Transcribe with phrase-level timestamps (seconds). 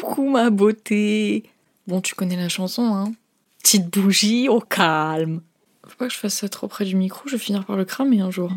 [0.00, 1.44] Coucou ma beauté
[1.86, 3.12] Bon, tu connais la chanson, hein
[3.62, 5.40] Petite bougie au calme.
[5.86, 7.84] Faut pas que je fasse ça trop près du micro, je vais finir par le
[7.84, 8.50] cramer un jour.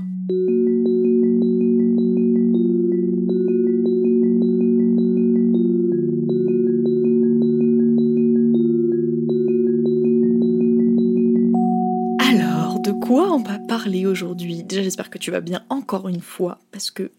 [12.20, 14.64] Alors, de quoi on va parler aujourd'hui?
[14.64, 17.12] Déjà, j'espère que tu vas bien encore une fois, parce que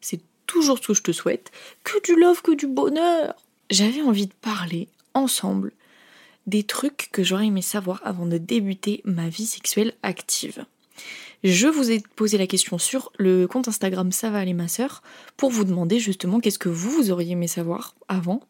[0.00, 1.50] c'est toujours ce que je te souhaite.
[1.84, 3.34] Que du love, que du bonheur
[3.70, 5.72] J'avais envie de parler ensemble
[6.46, 10.64] des trucs que j'aurais aimé savoir avant de débuter ma vie sexuelle active.
[11.42, 15.02] Je vous ai posé la question sur le compte Instagram Ça va ma soeur
[15.36, 18.40] pour vous demander justement qu'est-ce que vous, vous auriez aimé savoir avant.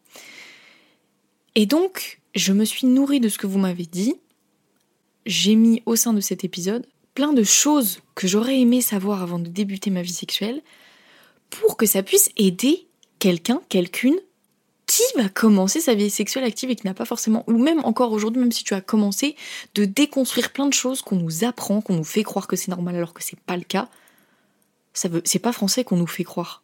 [1.55, 4.15] Et donc, je me suis nourrie de ce que vous m'avez dit.
[5.25, 9.39] J'ai mis au sein de cet épisode plein de choses que j'aurais aimé savoir avant
[9.39, 10.61] de débuter ma vie sexuelle
[11.49, 12.87] pour que ça puisse aider
[13.19, 14.17] quelqu'un, quelqu'une
[14.97, 18.11] qui va commencer sa vie sexuelle active et qui n'a pas forcément, ou même encore
[18.13, 19.35] aujourd'hui, même si tu as commencé,
[19.75, 22.95] de déconstruire plein de choses qu'on nous apprend, qu'on nous fait croire que c'est normal
[22.95, 23.89] alors que c'est pas le cas.
[24.93, 26.63] Ça veut, c'est pas français qu'on nous fait croire.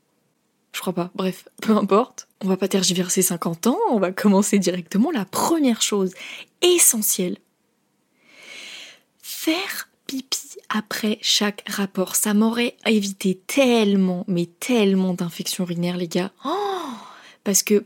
[0.71, 1.11] Je crois pas.
[1.13, 2.27] Bref, peu importe.
[2.41, 5.11] On va pas tergiverser 50 ans, on va commencer directement.
[5.11, 6.13] La première chose
[6.63, 7.37] essentielle.
[9.21, 12.15] Faire pipi après chaque rapport.
[12.15, 16.31] Ça m'aurait évité tellement, mais tellement d'infections urinaires, les gars.
[16.43, 16.49] Oh
[17.43, 17.85] parce que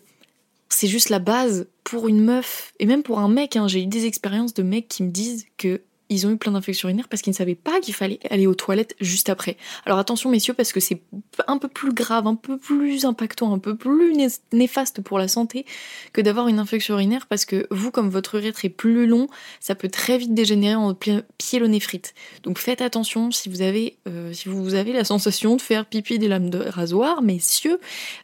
[0.70, 3.56] c'est juste la base pour une meuf et même pour un mec.
[3.56, 3.68] Hein.
[3.68, 6.88] J'ai eu des expériences de mecs qui me disent que ils ont eu plein d'infections
[6.88, 9.58] urinaires parce qu'ils ne savaient pas qu'il fallait aller aux toilettes juste après.
[9.86, 11.02] Alors attention messieurs parce que c'est
[11.48, 14.14] un peu plus grave, un peu plus impactant, un peu plus
[14.54, 15.66] néfaste pour la santé
[16.14, 19.28] que d'avoir une infection urinaire parce que vous comme votre urètre est plus long,
[19.60, 20.96] ça peut très vite dégénérer en
[21.38, 22.14] pyélonéphrite.
[22.44, 26.20] Donc faites attention si vous avez euh, si vous avez la sensation de faire pipi
[26.20, 27.80] des lames de rasoir, messieurs,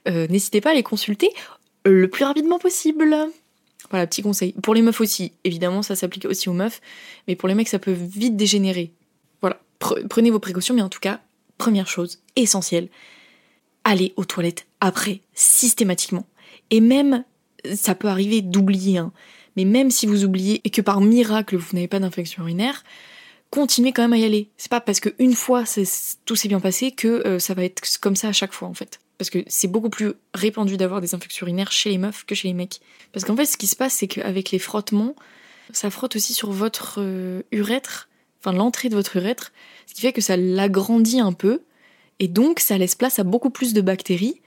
[0.07, 1.29] euh, n'hésitez pas à les consulter
[1.85, 3.15] le plus rapidement possible.
[3.89, 4.53] Voilà, petit conseil.
[4.53, 6.81] Pour les meufs aussi, évidemment, ça s'applique aussi aux meufs,
[7.27, 8.91] mais pour les mecs, ça peut vite dégénérer.
[9.41, 9.59] Voilà,
[10.09, 11.19] prenez vos précautions, mais en tout cas,
[11.57, 12.89] première chose, essentielle,
[13.83, 16.25] allez aux toilettes après, systématiquement.
[16.69, 17.23] Et même,
[17.75, 19.11] ça peut arriver d'oublier, hein,
[19.55, 22.83] mais même si vous oubliez et que par miracle vous n'avez pas d'infection urinaire,
[23.49, 24.49] continuez quand même à y aller.
[24.57, 25.63] C'est pas parce qu'une fois
[26.25, 28.73] tout s'est bien passé que euh, ça va être comme ça à chaque fois en
[28.73, 28.99] fait.
[29.23, 32.49] Parce que c'est beaucoup plus répandu d'avoir des infections urinaires chez les meufs que chez
[32.49, 32.81] les mecs.
[33.13, 35.15] Parce qu'en fait, ce qui se passe, c'est qu'avec les frottements,
[35.71, 38.09] ça frotte aussi sur votre euh, urètre,
[38.41, 39.53] enfin l'entrée de votre urètre,
[39.87, 41.61] ce qui fait que ça l'agrandit un peu,
[42.19, 44.41] et donc ça laisse place à beaucoup plus de bactéries.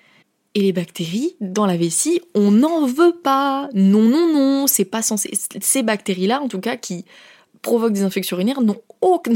[0.55, 3.71] Et les bactéries, dans la vessie, on n'en veut pas.
[3.73, 5.31] Non, non, non, c'est pas censé.
[5.59, 7.07] Ces bactéries-là, en tout cas, qui
[7.63, 8.77] provoquent des infections urinaires, n'ont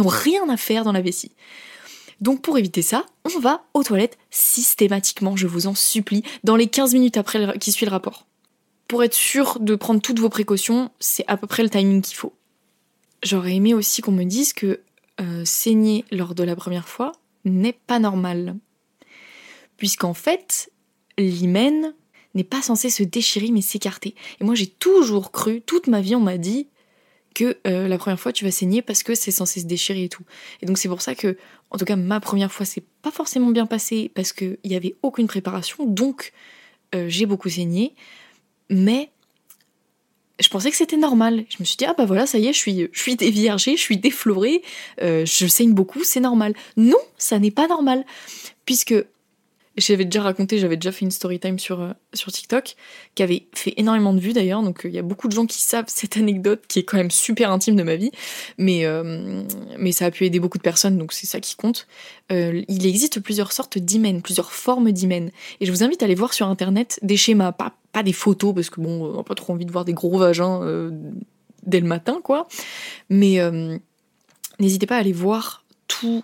[0.06, 1.32] rien à faire dans la vessie.
[2.20, 6.66] Donc pour éviter ça, on va aux toilettes systématiquement, je vous en supplie, dans les
[6.66, 8.26] 15 minutes après qui suit le rapport.
[8.88, 12.16] Pour être sûr de prendre toutes vos précautions, c'est à peu près le timing qu'il
[12.16, 12.34] faut.
[13.22, 14.80] J'aurais aimé aussi qu'on me dise que
[15.20, 17.12] euh, saigner lors de la première fois
[17.44, 18.56] n'est pas normal.
[19.76, 20.70] Puisqu'en fait,
[21.18, 21.94] l'hymen
[22.34, 24.14] n'est pas censé se déchirer mais s'écarter.
[24.40, 26.68] Et moi j'ai toujours cru, toute ma vie on m'a dit,
[27.40, 30.08] que euh, la première fois tu vas saigner parce que c'est censé se déchirer et
[30.08, 30.24] tout.
[30.62, 31.36] Et donc c'est pour ça que,
[31.70, 34.94] en tout cas, ma première fois c'est pas forcément bien passé parce qu'il n'y avait
[35.02, 36.32] aucune préparation, donc
[36.94, 37.94] euh, j'ai beaucoup saigné,
[38.68, 39.10] mais
[40.40, 41.44] je pensais que c'était normal.
[41.48, 43.76] Je me suis dit, ah bah voilà, ça y est, je suis, je suis je
[43.76, 44.62] suis déflorée,
[45.02, 46.54] euh, je saigne beaucoup, c'est normal.
[46.76, 48.04] Non, ça n'est pas normal.
[48.64, 48.94] Puisque
[49.80, 52.76] j'avais déjà raconté, j'avais déjà fait une story time sur, euh, sur TikTok,
[53.14, 55.46] qui avait fait énormément de vues d'ailleurs, donc euh, il y a beaucoup de gens
[55.46, 58.10] qui savent cette anecdote qui est quand même super intime de ma vie,
[58.58, 59.42] mais, euh,
[59.78, 61.86] mais ça a pu aider beaucoup de personnes, donc c'est ça qui compte.
[62.30, 65.30] il existe plusieurs sortes d'hymen, plusieurs formes d'hymen,
[65.60, 68.54] et je vous invite à aller voir sur internet des schémas, pas, pas des photos,
[68.54, 70.60] parce que bon, on n'a pas trop envie de voir des gros vagins
[71.64, 72.48] dès le matin, quoi,
[73.08, 73.38] mais
[74.58, 76.22] n'hésitez pas à aller voir tout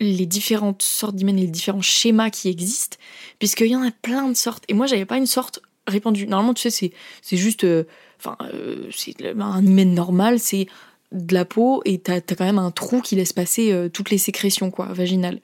[0.00, 2.96] les différentes sortes d'hymen et les différents schémas qui existent,
[3.38, 4.64] puisqu'il y en a plein de sortes.
[4.68, 6.26] Et moi, j'avais pas une sorte répandue.
[6.26, 6.92] Normalement, tu sais,
[7.22, 7.64] c'est, juste.
[7.64, 7.84] Euh,
[8.18, 10.66] enfin, euh, c'est un hymen normal, c'est
[11.12, 14.10] de la peau et t'as, as quand même un trou qui laisse passer euh, toutes
[14.10, 15.40] les sécrétions, quoi, vaginales.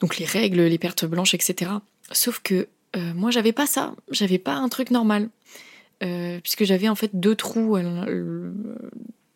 [0.00, 1.70] Donc les règles, les pertes blanches, etc.
[2.12, 2.68] Sauf que
[3.14, 3.94] moi, j'avais pas ça.
[4.10, 5.28] J'avais pas un truc normal.
[6.00, 7.76] puisque j'avais en fait deux trous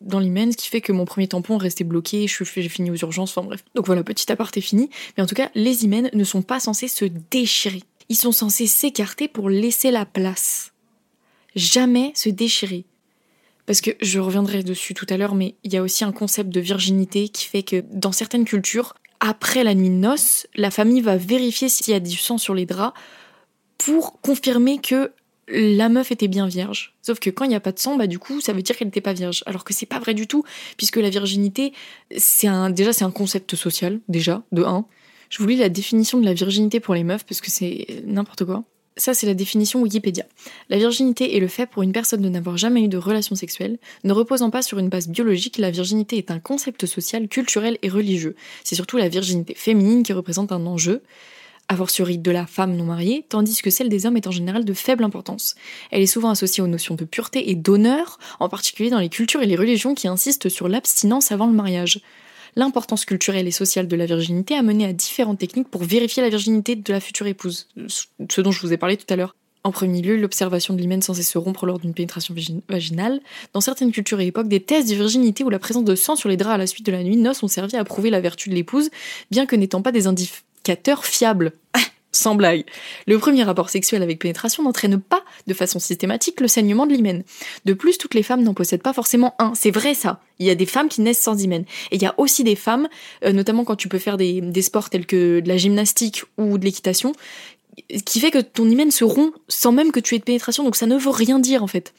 [0.01, 3.37] dans l'hymen, ce qui fait que mon premier tampon restait bloqué, j'ai fini aux urgences,
[3.37, 3.63] enfin bref.
[3.75, 4.89] Donc voilà, petit aparté fini.
[5.15, 7.83] Mais en tout cas, les hymens ne sont pas censés se déchirer.
[8.09, 10.73] Ils sont censés s'écarter pour laisser la place.
[11.55, 12.85] Jamais se déchirer.
[13.65, 16.49] Parce que je reviendrai dessus tout à l'heure, mais il y a aussi un concept
[16.49, 21.01] de virginité qui fait que dans certaines cultures, après la nuit de noces, la famille
[21.01, 22.99] va vérifier s'il y a du sang sur les draps
[23.77, 25.11] pour confirmer que
[25.47, 26.95] la meuf était bien vierge.
[27.01, 28.77] Sauf que quand il n'y a pas de sang, bah du coup, ça veut dire
[28.77, 29.43] qu'elle n'était pas vierge.
[29.45, 30.43] Alors que c'est pas vrai du tout,
[30.77, 31.73] puisque la virginité,
[32.15, 34.85] c'est un, déjà c'est un concept social, déjà, de 1.
[35.29, 38.45] Je vous lis la définition de la virginité pour les meufs, parce que c'est n'importe
[38.45, 38.63] quoi.
[38.97, 40.25] Ça, c'est la définition Wikipédia.
[40.69, 43.79] La virginité est le fait pour une personne de n'avoir jamais eu de relation sexuelle.
[44.03, 47.89] Ne reposant pas sur une base biologique, la virginité est un concept social, culturel et
[47.89, 48.35] religieux.
[48.65, 51.01] C'est surtout la virginité féminine qui représente un enjeu
[51.71, 54.65] a fortiori de la femme non mariée, tandis que celle des hommes est en général
[54.65, 55.55] de faible importance.
[55.89, 59.41] Elle est souvent associée aux notions de pureté et d'honneur, en particulier dans les cultures
[59.41, 62.01] et les religions qui insistent sur l'abstinence avant le mariage.
[62.57, 66.27] L'importance culturelle et sociale de la virginité a mené à différentes techniques pour vérifier la
[66.27, 69.33] virginité de la future épouse, ce dont je vous ai parlé tout à l'heure.
[69.63, 72.35] En premier lieu, l'observation de l'hymen censé se rompre lors d'une pénétration
[72.67, 73.21] vaginale.
[73.53, 76.27] Dans certaines cultures et époques, des tests de virginité ou la présence de sang sur
[76.27, 78.19] les draps à la suite de la nuit de noces ont servi à prouver la
[78.19, 78.89] vertu de l'épouse,
[79.29, 80.07] bien que n'étant pas des,
[80.61, 81.53] indicateur fiable.
[82.13, 82.65] Sans blague.
[83.07, 87.23] Le premier rapport sexuel avec pénétration n'entraîne pas de façon systématique le saignement de l'hymen.
[87.63, 89.55] De plus, toutes les femmes n'en possèdent pas forcément un.
[89.55, 90.19] C'est vrai ça.
[90.37, 91.63] Il y a des femmes qui naissent sans hymen.
[91.91, 92.89] Et il y a aussi des femmes,
[93.23, 96.57] euh, notamment quand tu peux faire des, des sports tels que de la gymnastique ou
[96.57, 97.13] de l'équitation,
[98.05, 100.65] qui fait que ton hymen se rompt sans même que tu aies de pénétration.
[100.65, 101.93] Donc ça ne veut rien dire en fait.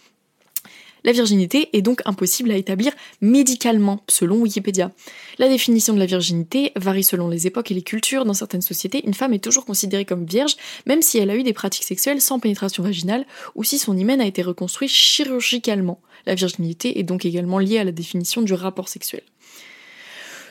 [1.04, 4.92] La virginité est donc impossible à établir médicalement, selon Wikipédia.
[5.38, 8.24] La définition de la virginité varie selon les époques et les cultures.
[8.24, 10.56] Dans certaines sociétés, une femme est toujours considérée comme vierge,
[10.86, 14.20] même si elle a eu des pratiques sexuelles sans pénétration vaginale ou si son hymen
[14.20, 16.00] a été reconstruit chirurgicalement.
[16.26, 19.22] La virginité est donc également liée à la définition du rapport sexuel.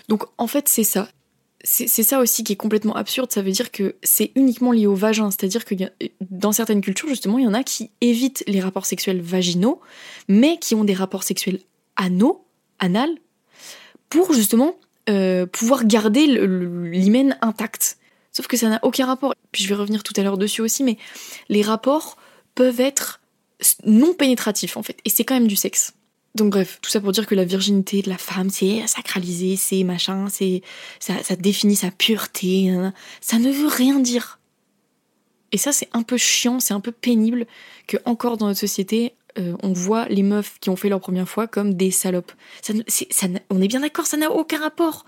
[0.10, 1.08] Donc en fait c'est ça
[1.64, 4.96] c'est ça aussi qui est complètement absurde, ça veut dire que c'est uniquement lié au
[4.96, 5.76] vagin, c'est-à-dire que
[6.22, 9.80] dans certaines cultures, justement, il y en a qui évitent les rapports sexuels vaginaux,
[10.28, 11.60] mais qui ont des rapports sexuels
[11.96, 12.46] anaux,
[12.80, 13.10] anal,
[14.10, 14.76] pour justement
[15.10, 17.98] euh, pouvoir garder l'hymen intact.
[18.32, 19.36] Sauf que ça n'a aucun rapport.
[19.52, 20.98] Puis je vais revenir tout à l'heure dessus aussi, mais
[21.50, 22.18] les rapports
[22.56, 23.22] peuvent être
[23.86, 25.94] non pénétratifs en fait, et c'est quand même du sexe.
[26.36, 29.84] Donc bref, tout ça pour dire que la virginité de la femme, c'est sacralisé, c'est
[29.84, 30.62] machin, c'est
[31.00, 32.74] ça, définit sa pureté,
[33.20, 34.40] ça ne veut rien dire.
[35.52, 37.46] Et ça, c'est un peu chiant, c'est un peu pénible
[37.88, 41.28] que encore dans notre société, euh, on voit les meufs qui ont fait leur première
[41.28, 42.32] fois comme des salopes.
[43.50, 45.06] On est bien d'accord, ça n'a aucun rapport.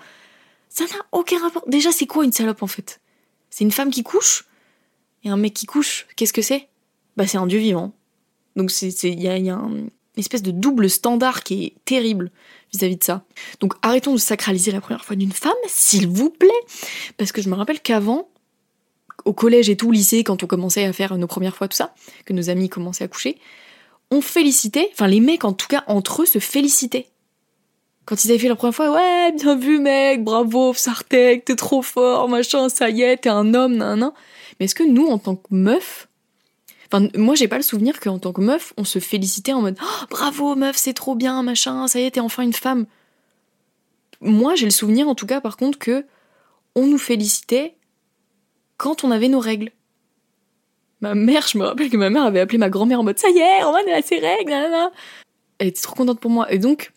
[0.69, 1.63] Ça n'a aucun rapport.
[1.67, 2.99] Déjà, c'est quoi une salope en fait?
[3.49, 4.45] C'est une femme qui couche?
[5.23, 6.07] Et un mec qui couche.
[6.15, 6.67] Qu'est-ce que c'est?
[7.15, 7.93] Bah, c'est un dieu vivant.
[8.55, 9.87] Donc il y a, y a un,
[10.17, 12.31] espèce de double standard qui est terrible
[12.71, 13.23] vis-à-vis de ça.
[13.59, 16.49] Donc arrêtons de sacraliser la première fois d'une femme, s'il vous plaît,
[17.17, 18.29] parce que je me rappelle qu'avant,
[19.25, 21.77] au collège et tout, au lycée, quand on commençait à faire nos premières fois, tout
[21.77, 21.93] ça,
[22.25, 23.37] que nos amis commençaient à coucher,
[24.11, 27.07] on félicitait, enfin les mecs en tout cas entre eux se félicitaient.
[28.05, 31.81] Quand ils avaient fait la première fois, ouais, bien vu mec, bravo, Sartek, t'es trop
[31.81, 34.11] fort, machin, ça y est, t'es un homme, nan, nan.
[34.59, 36.09] Mais est-ce que nous, en tant que meufs,
[37.15, 40.05] moi, j'ai pas le souvenir qu'en tant que meuf, on se félicitait en mode oh,
[40.09, 42.85] bravo meuf, c'est trop bien, machin, ça y est, t'es enfin une femme.
[44.21, 46.05] Moi, j'ai le souvenir, en tout cas, par contre, que
[46.75, 47.75] on nous félicitait
[48.77, 49.71] quand on avait nos règles.
[51.01, 53.29] Ma mère, je me rappelle que ma mère avait appelé ma grand-mère en mode ça
[53.29, 54.53] y est, elle a ses règles,
[55.59, 56.51] Elle était trop contente pour moi.
[56.51, 56.93] Et donc,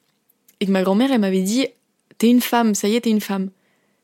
[0.61, 1.67] et que ma grand-mère, elle m'avait dit
[2.19, 3.51] t'es une femme, ça y est, t'es une femme.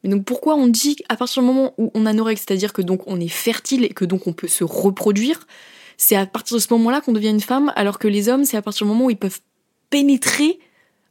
[0.03, 2.73] Mais donc pourquoi on dit à partir du moment où on a nos règles, c'est-à-dire
[2.73, 5.47] que donc on est fertile et que donc on peut se reproduire,
[6.03, 8.57] c'est à partir de ce moment-là qu'on devient une femme, alors que les hommes, c'est
[8.57, 9.39] à partir du moment où ils peuvent
[9.89, 10.59] pénétrer,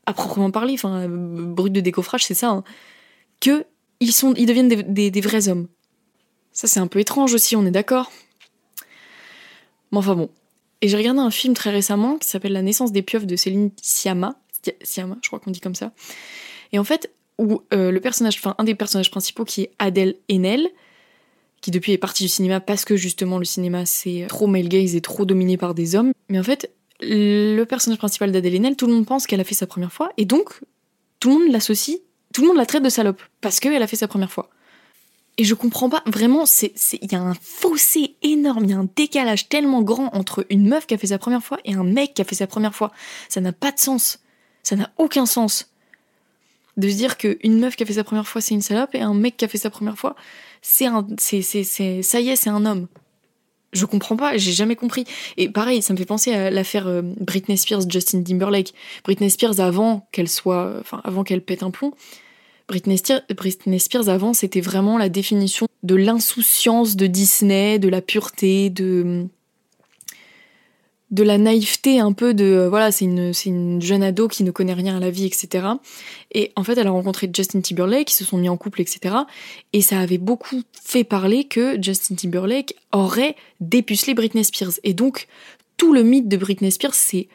[0.05, 2.63] à proprement parler, enfin, brut de décoffrage, c'est ça, hein,
[3.39, 3.63] que
[4.01, 5.69] ils, sont, ils deviennent des, vrais hommes.
[6.51, 8.11] Ça, c'est un peu étrange aussi, on est d'accord
[9.93, 10.29] Mais enfin bon.
[10.81, 13.71] Et j'ai regardé un film très récemment qui s'appelle La naissance des pieuvres de Céline
[13.81, 14.41] Sciamma.
[14.83, 15.93] Sciamma, je crois qu'on dit comme ça.
[16.73, 20.17] Et en fait, où euh, le personnage, enfin, un des personnages principaux qui est Adèle
[20.29, 20.67] Haenel,
[21.61, 24.95] qui depuis est partie du cinéma parce que justement le cinéma c'est trop male gaze
[24.95, 26.11] et trop dominé par des hommes.
[26.29, 29.55] Mais en fait, le personnage principal d'Adèle Haenel, tout le monde pense qu'elle a fait
[29.55, 30.59] sa première fois et donc
[31.19, 31.99] tout le monde l'associe,
[32.33, 34.49] tout le monde la traite de salope parce qu'elle a fait sa première fois.
[35.37, 38.77] Et je comprends pas, vraiment, c'est, il y a un fossé énorme, il y a
[38.77, 41.83] un décalage tellement grand entre une meuf qui a fait sa première fois et un
[41.83, 42.91] mec qui a fait sa première fois.
[43.29, 44.19] Ça n'a pas de sens.
[44.61, 45.71] Ça n'a aucun sens.
[46.77, 49.01] De se dire qu'une meuf qui a fait sa première fois c'est une salope et
[49.01, 50.15] un mec qui a fait sa première fois
[50.61, 52.87] c'est un, c'est, c'est, c'est, ça y est, c'est un homme.
[53.73, 55.05] Je comprends pas, j'ai jamais compris.
[55.37, 58.73] Et pareil, ça me fait penser à l'affaire euh, Britney Spears, Justin Timberlake.
[59.05, 61.93] Britney Spears avant qu'elle soit, enfin avant qu'elle pète un plomb.
[62.67, 63.01] Britney
[63.35, 69.27] Britney Spears avant, c'était vraiment la définition de l'insouciance de Disney, de la pureté, de
[71.11, 74.43] de la naïveté un peu de euh, voilà c'est une c'est une jeune ado qui
[74.43, 75.67] ne connaît rien à la vie etc
[76.31, 79.15] et en fait elle a rencontré Justin Timberlake qui se sont mis en couple etc
[79.73, 84.73] et ça avait beaucoup fait parler que Justin Timberlake aurait dépucelé Britney Spears.
[84.83, 85.27] Et donc
[85.77, 87.27] tout le mythe de Britney Spears s'est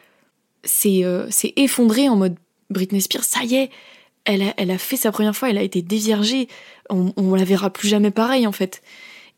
[0.63, 2.35] c'est euh, effondré en mode
[2.69, 3.69] Britney Spears, ça y est,
[4.25, 6.49] elle a, elle a fait sa première fois, elle a été déviergée,
[6.89, 8.81] on, on la verra plus jamais pareil en fait.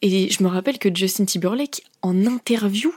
[0.02, 2.92] Et je me rappelle que Justin Timberlake, en interview,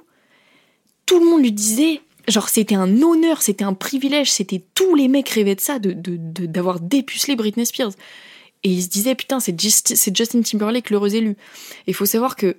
[1.13, 5.09] tout le monde lui disait, genre c'était un honneur, c'était un privilège, c'était tous les
[5.09, 5.93] mecs rêvaient de ça, de
[6.47, 7.93] d'avoir dépucelé Britney Spears.
[8.63, 11.33] Et il se disait putain c'est Justin Timberlake l'heureux élu.
[11.33, 11.37] Et
[11.89, 12.57] il faut savoir que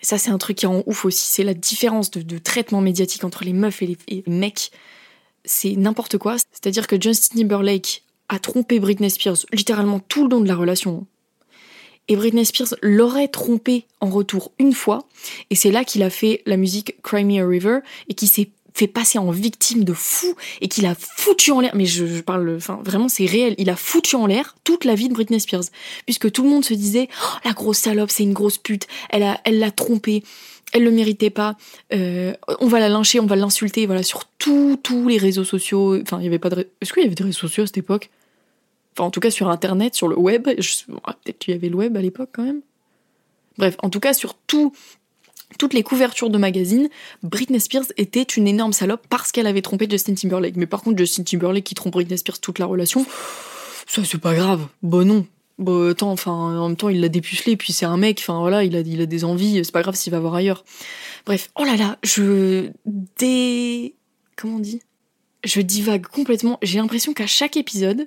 [0.00, 3.42] ça c'est un truc qui rend ouf aussi, c'est la différence de, traitement médiatique entre
[3.42, 4.70] les meufs et les, mecs.
[5.44, 6.36] C'est n'importe quoi.
[6.52, 11.04] C'est-à-dire que Justin Timberlake a trompé Britney Spears littéralement tout le long de la relation.
[12.08, 15.06] Et Britney Spears l'aurait trompé en retour une fois,
[15.50, 18.50] et c'est là qu'il a fait la musique Cry Me a River, et qui s'est
[18.76, 21.74] fait passer en victime de fou et qu'il a foutu en l'air.
[21.74, 23.54] Mais je, parle, enfin vraiment c'est réel.
[23.58, 25.64] Il a foutu en l'air toute la vie de Britney Spears,
[26.04, 28.86] puisque tout le monde se disait oh, la grosse salope, c'est une grosse pute.
[29.08, 30.22] Elle a, elle l'a trompé.
[30.72, 31.56] Elle le méritait pas.
[31.94, 33.86] Euh, on va la lyncher, on va l'insulter.
[33.86, 35.98] Voilà sur tous tous les réseaux sociaux.
[36.02, 36.68] Enfin il y avait pas de.
[36.80, 38.10] Est-ce qu'il y avait des réseaux sociaux à cette époque?
[38.96, 40.44] Enfin en tout cas sur internet, sur le web.
[40.44, 42.62] Peut-être qu'il y avait le web à l'époque quand même.
[43.58, 44.72] Bref, en tout cas sur tout
[45.58, 46.88] toutes les couvertures de magazines,
[47.22, 50.56] Britney Spears était une énorme salope parce qu'elle avait trompé Justin Timberlake.
[50.56, 53.06] Mais par contre, Justin Timberlake qui trompe Britney Spears toute la relation,
[53.86, 54.66] ça c'est pas grave.
[54.82, 55.26] Bon non.
[55.58, 58.64] Bon attends, enfin en même temps il l'a dépucelé, puis c'est un mec, enfin voilà,
[58.64, 60.64] il a, il a des envies, c'est pas grave s'il va voir ailleurs.
[61.24, 62.70] Bref, oh là là, je
[63.18, 63.94] dé...
[64.36, 64.82] Comment on dit?
[65.44, 66.58] Je divague complètement.
[66.60, 68.06] J'ai l'impression qu'à chaque épisode,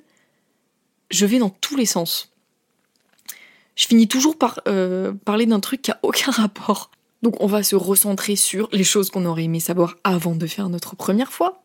[1.10, 2.32] je vais dans tous les sens.
[3.76, 6.90] Je finis toujours par euh, parler d'un truc qui a aucun rapport.
[7.22, 10.68] Donc on va se recentrer sur les choses qu'on aurait aimé savoir avant de faire
[10.68, 11.62] notre première fois.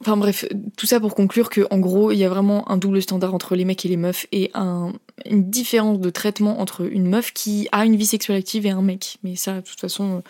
[0.00, 0.44] Enfin bref,
[0.76, 3.56] tout ça pour conclure que en gros, il y a vraiment un double standard entre
[3.56, 7.84] les mecs et les meufs et une différence de traitement entre une meuf qui a
[7.84, 9.18] une vie sexuelle active et un mec.
[9.24, 10.22] Mais ça, de toute façon,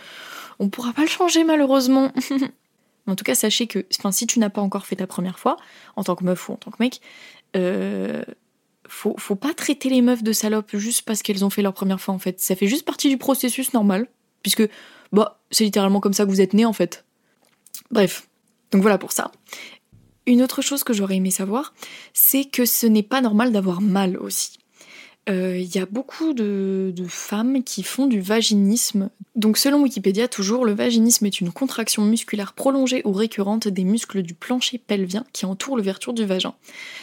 [0.58, 2.12] on pourra pas le changer malheureusement.
[3.06, 5.56] en tout cas, sachez que, si tu n'as pas encore fait ta première fois,
[5.96, 7.00] en tant que meuf ou en tant que mec,
[7.56, 8.22] euh,
[8.88, 12.00] faut, faut pas traiter les meufs de salopes juste parce qu'elles ont fait leur première
[12.00, 12.40] fois en fait.
[12.40, 14.08] Ça fait juste partie du processus normal,
[14.42, 14.68] puisque
[15.12, 17.04] bah c'est littéralement comme ça que vous êtes né en fait.
[17.90, 18.28] Bref,
[18.70, 19.30] donc voilà pour ça.
[20.26, 21.72] Une autre chose que j'aurais aimé savoir,
[22.12, 24.57] c'est que ce n'est pas normal d'avoir mal aussi.
[25.28, 29.10] Il euh, y a beaucoup de, femmes qui font du vaginisme.
[29.36, 34.22] Donc selon Wikipédia, toujours, le vaginisme est une contraction musculaire prolongée ou récurrente des muscles
[34.22, 36.54] du plancher pelvien qui entoure l'ouverture du vagin.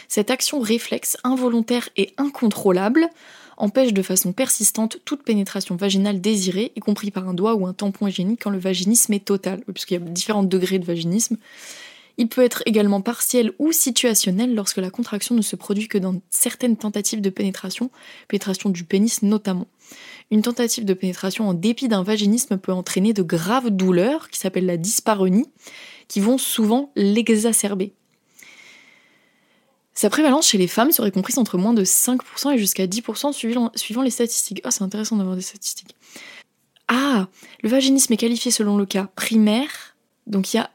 [0.08, 3.08] Cette action réflexe, involontaire et incontrôlable
[3.58, 7.72] empêche de façon persistante toute pénétration vaginale désirée, y compris par un doigt ou un
[7.72, 11.36] tampon hygiénique quand le vaginisme est total, puisqu'il y a différents degrés de vaginisme.
[12.18, 16.20] Il peut être également partiel ou situationnel lorsque la contraction ne se produit que dans
[16.30, 17.90] certaines tentatives de pénétration,
[18.28, 19.66] pénétration du pénis notamment.
[20.30, 24.66] Une tentative de pénétration en dépit d'un vaginisme peut entraîner de graves douleurs, qui s'appellent
[24.66, 25.46] la dyspareunie,
[26.08, 27.92] qui vont souvent l'exacerber.
[29.94, 34.02] Sa prévalence chez les femmes serait comprise entre moins de 5% et jusqu'à 10% suivant,
[34.02, 34.60] les statistiques.
[34.64, 35.96] Ah, c'est intéressant d'avoir des statistiques.
[36.86, 37.28] Ah,
[37.62, 39.96] le vaginisme est qualifié selon le cas primaire.
[40.26, 40.65] Donc il y a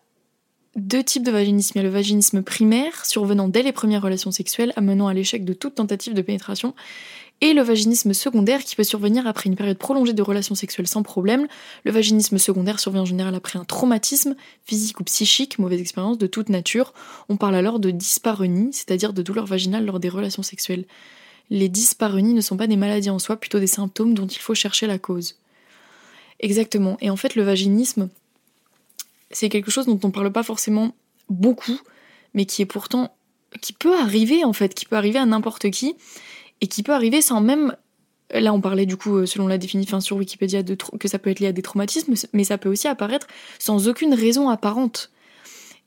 [0.76, 1.74] deux types de vaginisme.
[1.76, 5.44] Il y a le vaginisme primaire, survenant dès les premières relations sexuelles, amenant à l'échec
[5.44, 6.74] de toute tentative de pénétration,
[7.42, 11.02] et le vaginisme secondaire qui peut survenir après une période prolongée de relations sexuelles sans
[11.02, 11.48] problème.
[11.84, 16.28] Le vaginisme secondaire survient en général après un traumatisme, physique ou psychique, mauvaise expérience de
[16.28, 16.94] toute nature.
[17.30, 20.86] On parle alors de dyspareunie, c'est-à-dire de douleur vaginale lors des relations sexuelles.
[21.50, 24.56] Les dyspareunies ne sont pas des maladies en soi, plutôt des symptômes dont il faut
[24.56, 25.36] chercher la cause.
[26.40, 26.98] Exactement.
[27.02, 28.10] Et en fait, le vaginisme,
[29.34, 30.96] c'est quelque chose dont on parle pas forcément
[31.30, 31.80] beaucoup,
[32.34, 33.16] mais qui est pourtant
[33.62, 35.96] qui peut arriver en fait, qui peut arriver à n'importe qui
[36.62, 37.76] et qui peut arriver sans même
[38.34, 41.30] là on parlait du coup euh, selon la définition sur Wikipédia de que ça peut
[41.30, 43.28] être lié à des traumatismes mais ça peut aussi apparaître
[43.60, 45.12] sans aucune raison apparente.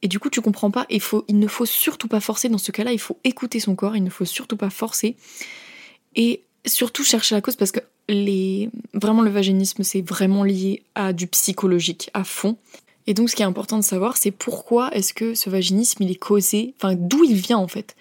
[0.04, 1.00] Et du coup, tu comprends pas, il,
[1.38, 4.10] ne faut surtout pas forcer dans ce cas-là, il faut écouter son corps, il ne
[4.10, 5.16] faut surtout pas forcer.
[6.14, 7.80] Et surtout chercher la cause parce que
[8.92, 12.58] vraiment le vaginisme, c'est vraiment lié à du psychologique à fond.
[13.06, 16.10] Et donc, ce qui est important de savoir, c'est pourquoi est-ce que ce vaginisme, il
[16.10, 17.96] est causé, enfin, d'où il vient en fait?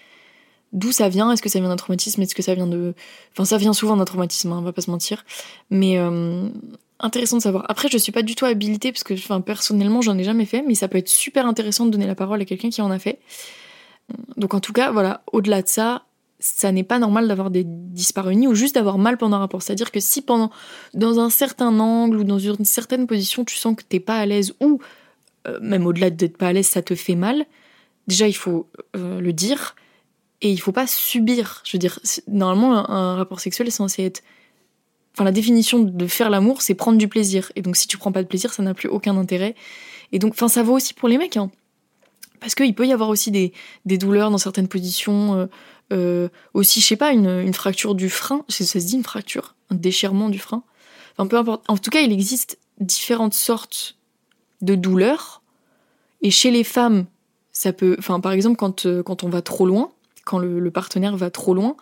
[0.72, 1.30] D'où ça vient?
[1.30, 2.20] Est-ce que ça vient d'un traumatisme?
[2.22, 2.94] Est-ce que ça vient de.
[3.32, 5.24] Enfin, ça vient souvent d'un traumatisme, hein, on va pas se mentir.
[5.70, 6.48] Mais euh,
[6.98, 7.64] intéressant de savoir.
[7.68, 10.64] Après, je suis pas du tout habilitée, parce que enfin, personnellement, j'en ai jamais fait,
[10.66, 12.98] mais ça peut être super intéressant de donner la parole à quelqu'un qui en a
[12.98, 13.20] fait.
[14.36, 16.04] Donc, en tout cas, voilà, au-delà de ça,
[16.44, 19.62] ça n'est pas normal d'avoir des dyspareunies ou juste d'avoir mal pendant un rapport.
[19.62, 20.50] C'est-à-dire que si pendant,
[20.92, 24.26] dans un certain angle ou dans une certaine position, tu sens que t'es pas à
[24.26, 24.78] l'aise ou
[25.48, 27.46] euh, même au-delà d'être pas à l'aise, ça te fait mal,
[28.08, 29.74] déjà il faut euh, le dire
[30.42, 31.62] et il faut pas subir.
[31.64, 31.98] Je veux dire,
[32.28, 34.22] normalement, un, rapport sexuel est censé être
[35.16, 37.52] Enfin, la définition de faire l'amour, c'est prendre du plaisir.
[37.54, 39.54] Et donc, si tu prends pas de plaisir, ça n'a plus aucun intérêt.
[40.10, 41.52] Et donc, enfin, ça vaut aussi pour les mecs, hein.
[42.40, 43.52] Parce qu'il peut y avoir aussi des,
[43.86, 45.34] douleurs dans certaines positions.
[45.34, 45.46] Euh,
[45.92, 48.44] euh, aussi, je sais pas, une, fracture du frein.
[48.48, 50.62] Ça se dit une fracture Un déchirement du frein
[51.16, 51.64] Enfin, peu importe.
[51.68, 53.96] En tout cas, il existe différentes sortes
[54.62, 55.42] de douleurs.
[56.22, 57.06] Et chez les femmes,
[57.52, 57.96] ça peut.
[57.98, 59.92] Enfin, par exemple, quand, euh, quand on va trop loin,
[60.24, 61.76] quand le, partenaire va trop loin,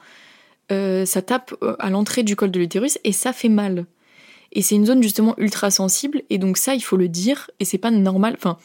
[0.71, 3.85] ça tape à l'entrée du col de l'utérus et ça fait mal.
[4.53, 6.23] Et c'est une zone justement ultra sensible.
[6.31, 7.51] Et donc, ça, il faut le dire.
[7.61, 8.35] Et c'est pas normal.
[8.39, 8.57] Enfin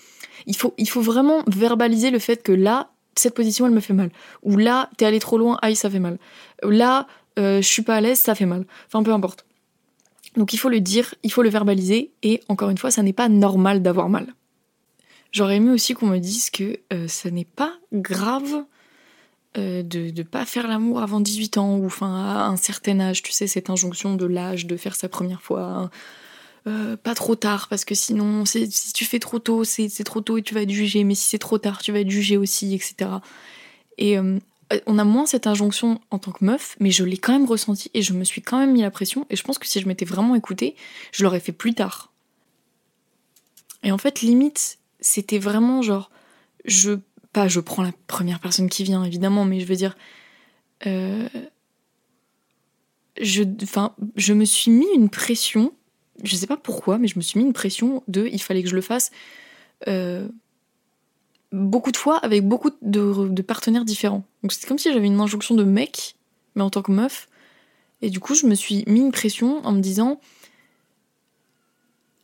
[0.45, 3.93] il faut, il faut vraiment verbaliser le fait que là, cette position, elle me fait
[3.93, 4.09] mal.
[4.43, 6.17] Ou là, t'es allé trop loin, aïe, ça fait mal.
[6.63, 7.07] Là,
[7.39, 8.65] euh, je suis pas à l'aise, ça fait mal.
[8.87, 9.45] Enfin, peu importe.
[10.35, 13.13] Donc il faut le dire, il faut le verbaliser, et encore une fois, ça n'est
[13.13, 14.27] pas normal d'avoir mal.
[15.31, 18.63] J'aurais aimé aussi qu'on me dise que euh, ça n'est pas grave
[19.57, 23.23] euh, de ne pas faire l'amour avant 18 ans, ou enfin à un certain âge,
[23.23, 25.89] tu sais, cette injonction de l'âge de faire sa première fois.
[26.67, 30.37] Euh, pas trop tard, parce que sinon, si tu fais trop tôt, c'est trop tôt
[30.37, 32.75] et tu vas être jugé, mais si c'est trop tard, tu vas être jugé aussi,
[32.75, 33.09] etc.
[33.97, 34.37] Et euh,
[34.85, 37.89] on a moins cette injonction en tant que meuf, mais je l'ai quand même ressenti
[37.93, 39.87] et je me suis quand même mis la pression, et je pense que si je
[39.87, 40.75] m'étais vraiment écoutée,
[41.13, 42.11] je l'aurais fait plus tard.
[43.83, 46.11] Et en fait, limite, c'était vraiment genre,
[46.65, 46.99] je,
[47.31, 49.95] pas je prends la première personne qui vient, évidemment, mais je veux dire,
[50.85, 51.29] euh,
[53.21, 53.43] je,
[54.17, 55.71] je me suis mis une pression
[56.23, 58.69] je sais pas pourquoi, mais je me suis mis une pression de il fallait que
[58.69, 59.11] je le fasse
[59.87, 60.27] euh,
[61.51, 64.23] beaucoup de fois avec beaucoup de, partenaires différents.
[64.43, 66.15] Donc c'est comme si j'avais une injonction de mec,
[66.55, 67.27] mais en tant que meuf.
[68.01, 70.19] Et du coup, je me suis mis une pression en me disant.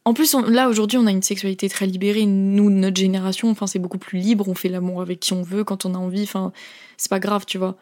[0.06, 2.26] En plus, là aujourd'hui, on a une sexualité très libérée.
[2.26, 4.50] Nous, notre génération, enfin, c'est beaucoup plus libre.
[4.50, 6.24] On fait l'amour avec qui on veut, quand on a envie.
[6.24, 6.52] Enfin,
[6.98, 7.78] c'est pas grave, tu vois.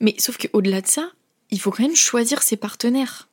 [0.00, 1.10] Mais sauf qu'au-delà de ça,
[1.50, 3.28] il faut quand même choisir ses partenaires.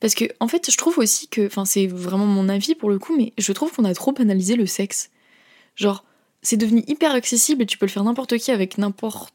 [0.00, 2.98] Parce que, en fait, je trouve aussi que, enfin, c'est vraiment mon avis pour le
[2.98, 5.10] coup, mais je trouve qu'on a trop banalisé le sexe.
[5.74, 6.04] Genre,
[6.42, 9.34] c'est devenu hyper accessible et tu peux le faire n'importe qui avec n'importe.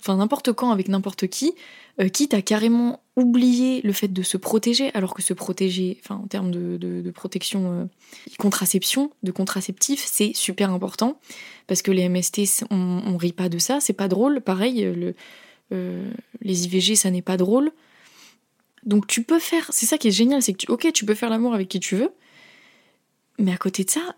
[0.00, 1.54] Enfin, n'importe quand avec n'importe qui,
[2.00, 6.16] euh, quitte à carrément oublier le fait de se protéger, alors que se protéger, enfin,
[6.16, 7.84] en termes de, protection, euh,
[8.38, 11.20] contraception, de contraceptif, c'est super important.
[11.68, 14.40] Parce que les MST, on, on rit pas de ça, c'est pas drôle.
[14.40, 14.84] Pareil,
[15.72, 16.10] euh,
[16.40, 17.70] les IVG, ça n'est pas drôle.
[18.84, 21.14] Donc tu peux faire, c'est ça qui est génial, c'est que tu, ok, tu peux
[21.14, 22.12] faire l'amour avec qui tu veux,
[23.38, 24.16] mais à côté de ça,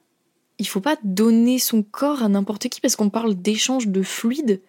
[0.59, 4.63] il faut pas donner son corps à n'importe qui parce qu'on parle d'échange de fluide,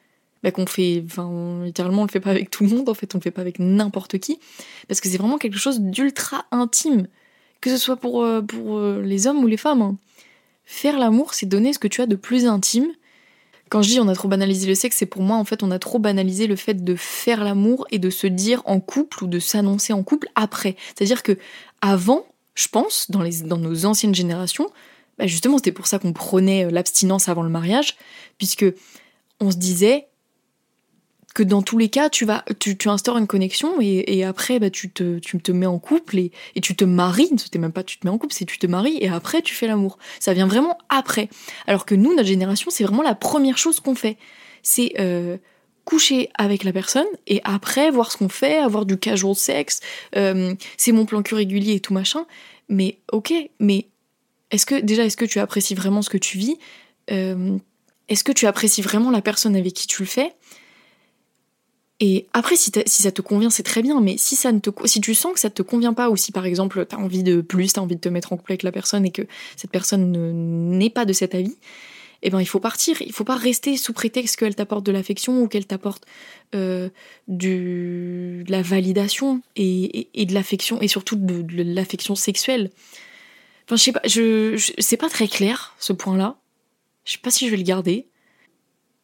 [0.43, 3.15] bah, qu'on fait, enfin littéralement on le fait pas avec tout le monde, en fait
[3.15, 4.39] on le fait pas avec n'importe qui,
[4.87, 7.07] parce que c'est vraiment quelque chose d'ultra intime,
[7.61, 9.81] que ce soit pour, euh, pour euh, les hommes ou les femmes.
[9.81, 9.97] Hein.
[10.65, 12.87] Faire l'amour, c'est donner ce que tu as de plus intime
[13.69, 15.71] quand je dis on a trop banalisé le sexe, c'est pour moi en fait on
[15.71, 19.27] a trop banalisé le fait de faire l'amour et de se dire en couple ou
[19.27, 20.75] de s'annoncer en couple après.
[20.95, 21.37] C'est-à-dire que
[21.81, 23.21] avant, je pense, dans,
[23.57, 24.69] nos anciennes générations,
[25.17, 27.97] bah justement c'était pour ça qu'on prenait euh, l'abstinence avant le mariage,
[28.37, 28.65] puisque
[29.39, 30.07] on se disait
[31.35, 34.57] que dans tous les cas, tu vas, tu, tu instaures une connexion et, et après,
[34.57, 37.29] bah, tu, te, tu te mets en couple et, et tu te maries.
[37.37, 39.53] C'était même pas tu te mets en couple, c'est tu te maries et après tu
[39.53, 39.99] fais l'amour.
[40.19, 41.29] Ça vient vraiment après.
[41.67, 44.17] Alors que nous, notre génération, c'est vraiment la première chose qu'on fait.
[44.63, 45.37] C'est euh,
[45.83, 49.81] coucher avec la personne et après voir ce qu'on fait, avoir du casual sexe.
[50.15, 52.25] Euh, c'est mon plan cul régulier et tout machin.
[52.69, 53.87] Mais ok, mais
[54.51, 56.57] est-ce que déjà, est-ce que tu apprécies vraiment ce que tu vis?
[57.11, 57.57] Euh,
[58.07, 60.33] Est-ce que tu apprécies vraiment la personne avec qui tu le fais?
[62.01, 64.99] Et après, si, ça te convient, c'est très bien, mais si, ça ne te, si
[64.99, 67.23] tu sens que ça ne te convient pas, ou si par exemple tu as envie
[67.23, 69.21] de plus, tu as envie de te mettre en couple avec la personne et que
[69.55, 70.11] cette personne
[70.77, 71.55] n'est pas de cet avis,
[72.21, 73.01] eh ben il faut partir.
[73.01, 76.05] Il faut pas rester sous prétexte qu'elle t'apporte de l'affection ou qu'elle t'apporte
[76.53, 76.89] euh,
[77.29, 82.71] de la validation et, de l'affection, et surtout de, l'affection sexuelle.
[83.67, 86.37] Enfin, je sais pas, je c'est pas très clair ce point-là.
[87.05, 88.07] Je sais pas si je vais le garder.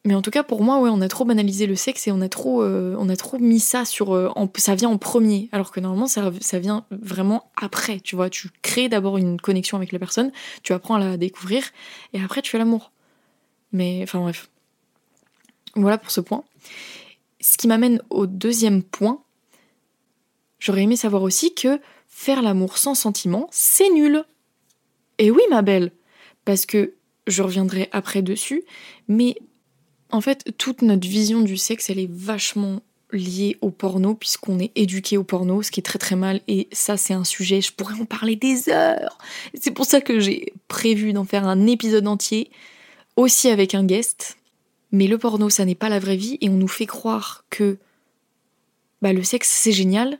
[0.04, 2.20] Mais en tout cas, pour moi, ouais, on a trop banalisé le sexe et on
[2.20, 4.14] a trop, euh, on a trop mis ça sur.
[4.14, 8.00] Euh, ça vient en premier, alors que normalement, ça, ça vient vraiment après.
[8.00, 10.32] Tu vois, tu crées d'abord une connexion avec la personne,
[10.64, 11.62] tu apprends à la découvrir
[12.12, 12.90] et après, tu fais l'amour.
[13.70, 14.50] Mais, enfin, bref.
[15.76, 16.42] Voilà pour ce point.
[17.40, 19.22] Ce qui m'amène au deuxième point.
[20.58, 24.24] J'aurais aimé savoir aussi que faire l'amour sans sentiment, c'est nul.
[25.18, 25.92] Et oui, ma belle.
[26.44, 26.94] Parce que
[27.26, 28.64] je reviendrai après dessus,
[29.08, 29.36] mais
[30.12, 34.72] en fait, toute notre vision du sexe, elle est vachement liée au porno, puisqu'on est
[34.76, 37.72] éduqué au porno, ce qui est très très mal, et ça c'est un sujet, je
[37.72, 39.18] pourrais en parler des heures.
[39.60, 42.50] C'est pour ça que j'ai prévu d'en faire un épisode entier,
[43.16, 44.38] aussi avec un guest.
[44.92, 47.78] Mais le porno, ça n'est pas la vraie vie, et on nous fait croire que
[49.00, 50.18] bah, le sexe c'est génial,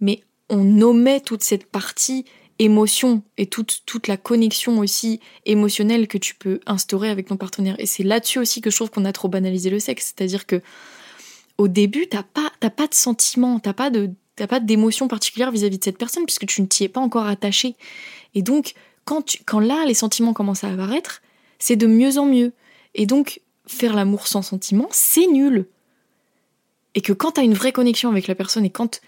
[0.00, 2.24] mais on omet toute cette partie
[2.58, 7.76] émotion et toute, toute la connexion aussi émotionnelle que tu peux instaurer avec ton partenaire.
[7.78, 10.14] Et c'est là-dessus aussi que je trouve qu'on a trop banalisé le sexe.
[10.16, 10.60] C'est-à-dire que
[11.58, 14.10] au début, t'as pas, pas de sentiment, t'as pas de,
[14.48, 17.76] pas d'émotion particulière vis-à-vis de cette personne puisque tu ne t'y es pas encore attaché.
[18.34, 21.22] Et donc, quand, tu, quand là, les sentiments commencent à apparaître,
[21.58, 22.52] c'est de mieux en mieux.
[22.94, 25.66] Et donc, faire l'amour sans sentiment, c'est nul.
[26.94, 29.00] Et que quand t'as une vraie connexion avec la personne et quand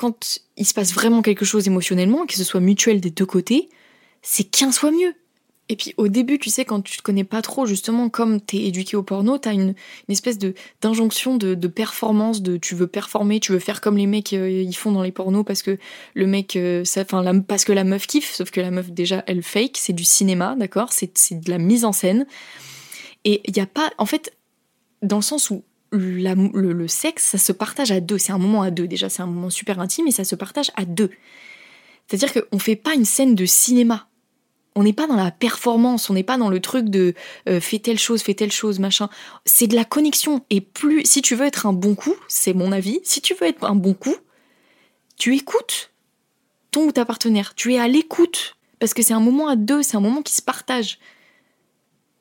[0.00, 3.68] quand il se passe vraiment quelque chose émotionnellement, que ce soit mutuel des deux côtés,
[4.22, 5.12] c'est qu'un soit mieux.
[5.68, 8.56] Et puis au début, tu sais, quand tu te connais pas trop, justement, comme t'es
[8.64, 9.74] éduqué au porno, t'as une,
[10.08, 14.06] une espèce de d'injonction de, performance, de tu veux performer, tu veux faire comme les
[14.06, 15.76] mecs euh, ils font dans les pornos parce que
[16.14, 16.82] le mec, euh,
[17.46, 20.56] parce que la meuf kiffe, sauf que la meuf déjà elle fake, c'est du cinéma,
[20.56, 22.24] d'accord, c'est c'est de la mise en scène.
[23.26, 24.34] Et il y a pas, en fait,
[25.02, 28.18] dans le sens où le, sexe, ça se partage à deux.
[28.18, 30.70] C'est un moment à deux déjà, c'est un moment super intime et ça se partage
[30.76, 31.10] à deux.
[32.06, 34.08] C'est-à-dire qu'on fait pas une scène de cinéma.
[34.76, 37.14] On n'est pas dans la performance, on n'est pas dans le truc de
[37.48, 39.08] euh, fais telle chose, fais telle chose, machin.
[39.44, 40.44] C'est de la connexion.
[40.48, 43.46] Et plus, si tu veux être un bon coup, c'est mon avis, si tu veux
[43.46, 44.14] être un bon coup,
[45.16, 45.90] tu écoutes
[46.70, 47.54] ton ou ta partenaire.
[47.54, 48.56] Tu es à l'écoute.
[48.78, 50.98] Parce que c'est un moment à deux, c'est un moment qui se partage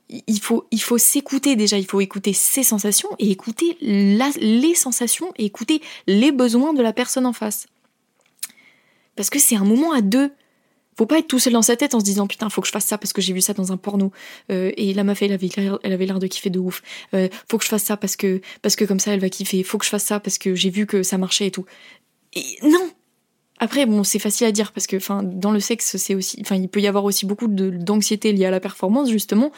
[0.10, 5.32] il faut, il faut s'écouter déjà, il faut écouter ses sensations et écouter les sensations
[5.38, 7.67] et écouter les besoins de la personne en face.
[9.15, 10.32] Parce que c'est un moment à deux.
[10.98, 12.74] Faut pas être tout seul dans sa tête en se disant putain faut que je
[12.74, 14.12] fasse ça parce que j'ai vu ça dans un porno
[14.52, 16.82] euh, et la meuf elle elle avait l'air de kiffer de ouf.
[17.13, 19.63] Euh, faut que je fasse ça parce que parce que comme ça elle va kiffer.
[19.63, 21.65] Faut que je fasse ça parce que j'ai vu que ça marchait et tout.
[22.63, 22.91] Non,
[23.60, 26.56] après, bon, c'est facile à dire parce que, enfin, dans le sexe, c'est aussi, enfin,
[26.56, 29.52] il peut y avoir aussi beaucoup d'anxiété liée à la performance, justement.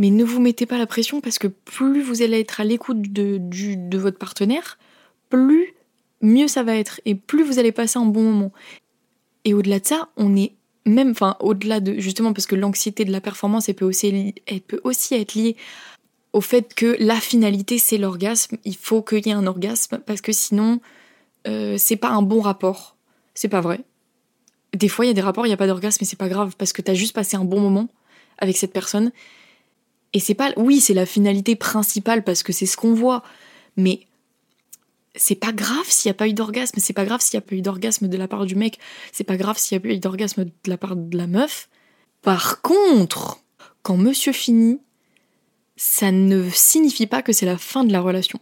[0.00, 3.02] Mais ne vous mettez pas la pression parce que plus vous allez être à l'écoute
[3.12, 4.78] de, de votre partenaire,
[5.28, 5.74] plus
[6.22, 8.50] mieux ça va être et plus vous allez passer un bon moment.
[9.44, 10.52] Et au-delà de ça, on est
[10.86, 14.62] même, enfin, au-delà de justement parce que l'anxiété de la performance, elle peut aussi, elle
[14.62, 15.54] peut aussi être liée
[16.32, 18.56] au fait que la finalité c'est l'orgasme.
[18.64, 20.80] Il faut qu'il y ait un orgasme parce que sinon,
[21.46, 22.96] euh, c'est pas un bon rapport.
[23.34, 23.80] C'est pas vrai.
[24.72, 26.30] Des fois, il y a des rapports, il n'y a pas d'orgasme, mais c'est pas
[26.30, 27.90] grave parce que t'as juste passé un bon moment
[28.38, 29.12] avec cette personne
[30.12, 33.22] et c'est pas, oui, c'est la finalité principale parce que c'est ce qu'on voit,
[33.76, 34.00] mais
[35.14, 37.46] c'est pas grave s'il n'y a pas eu d'orgasme, c'est pas grave s'il n'y a
[37.46, 38.78] pas eu d'orgasme de la part du mec,
[39.12, 41.68] c'est pas grave s'il n'y a pas eu d'orgasme de la part de la meuf.
[42.22, 43.40] Par contre,
[43.82, 44.80] quand monsieur finit,
[45.76, 48.38] ça ne signifie pas que c'est la fin de la relation.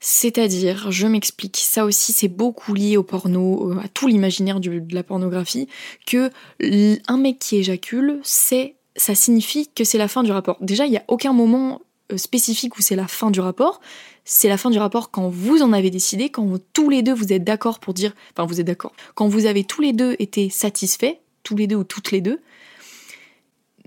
[0.00, 4.82] C'est-à-dire, je m'explique, ça aussi c'est beaucoup lié au porno, euh, à tout l'imaginaire de
[4.94, 5.68] la pornographie,
[6.06, 10.56] que un mec qui éjacule, c'est ça signifie que c'est la fin du rapport.
[10.60, 11.82] Déjà, il n'y a aucun moment
[12.12, 13.80] euh, spécifique où c'est la fin du rapport.
[14.24, 17.32] C'est la fin du rapport quand vous en avez décidé, quand tous les deux vous
[17.32, 20.50] êtes d'accord pour dire, enfin vous êtes d'accord, quand vous avez tous les deux été
[20.50, 22.40] satisfaits, tous les deux ou toutes les deux.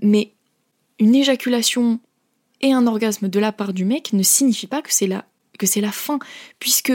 [0.02, 0.32] Mais
[0.98, 2.00] une éjaculation
[2.62, 5.26] et un orgasme de la part du mec ne signifie pas que c'est la,
[5.58, 6.18] que c'est la fin,
[6.58, 6.92] puisque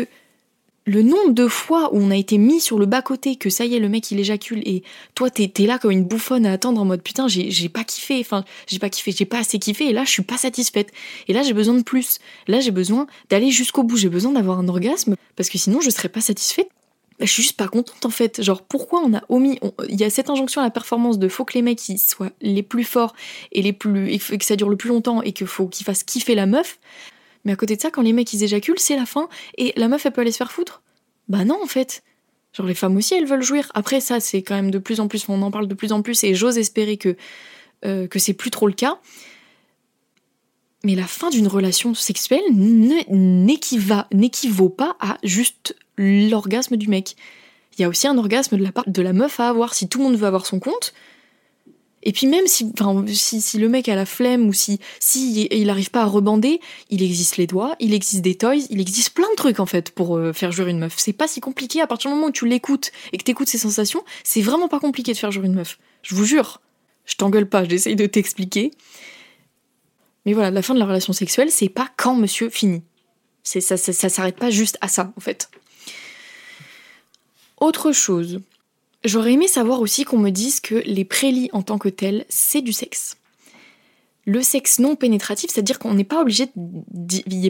[0.86, 3.76] le nombre de fois où on a été mis sur le bas-côté, que ça y
[3.76, 4.84] est, le mec il éjacule et
[5.15, 8.19] toi t'es es là comme une bouffonne à attendre en mode putain, j'ai pas kiffé,
[8.19, 10.91] enfin, j'ai pas kiffé, j'ai pas assez kiffé et là je suis pas satisfaite.
[11.28, 12.19] Et là j'ai besoin de plus.
[12.48, 15.89] Là j'ai besoin d'aller jusqu'au bout, j'ai besoin d'avoir un orgasme parce que sinon je
[15.89, 16.69] serais pas satisfaite.
[17.17, 18.43] Bah, je suis juste pas contente en fait.
[18.43, 19.60] Genre pourquoi on a omis.
[19.89, 22.62] Il y a cette injonction à la performance de faut que les mecs soient les
[22.62, 23.15] plus forts
[23.52, 24.12] et les plus.
[24.12, 26.78] et que ça dure le plus longtemps et qu'il faut qu'ils fassent kiffer la meuf.
[27.46, 29.88] Mais à côté de ça, quand les mecs ils éjaculent, c'est la fin et la
[29.88, 30.82] meuf elle peut aller se faire foutre?
[31.30, 32.04] Bah non en fait.
[32.54, 33.72] Genre les femmes aussi elles veulent jouir.
[33.74, 36.02] Après ça c'est quand même de plus en plus, on en parle de plus en
[36.02, 37.16] plus et j'ose espérer que,
[37.86, 39.00] euh, que c'est plus trop le cas.
[40.84, 47.16] Mais la fin d'une relation sexuelle n'équivaut pas à juste l'orgasme du mec.
[47.78, 49.74] Il y a aussi un orgasme de la part de la meuf à avoir.
[49.74, 50.94] Si tout le monde veut avoir son compte,
[52.06, 56.04] et puis même si, le mec a la flemme ou si, si il n'arrive pas
[56.04, 59.60] à rebander, il existe les doigts, il existe des toys, il existe plein de trucs
[59.60, 60.94] en fait pour euh, faire jouer une meuf.
[60.98, 63.58] C'est pas si compliqué à partir du moment où tu l'écoutes et que t'écoutes ses
[63.58, 65.80] sensations, c'est vraiment pas compliqué de faire jouer une meuf.
[66.04, 66.62] Je vous jure.
[67.06, 68.72] Je t'engueule pas, j'essaye de t'expliquer.
[70.28, 72.84] Mais voilà, la fin de la relation sexuelle, c'est pas quand monsieur finit.
[73.41, 75.50] C'est ça, ça, ça s'arrête pas juste à ça en fait.
[77.60, 78.41] Autre chose,
[79.06, 82.62] J'aurais aimé savoir aussi qu'on me dise que les prélis en tant que tels, c'est
[82.62, 83.18] du sexe.
[84.26, 86.48] Le sexe non pénétratif, c'est-à-dire qu'on n'est pas obligé,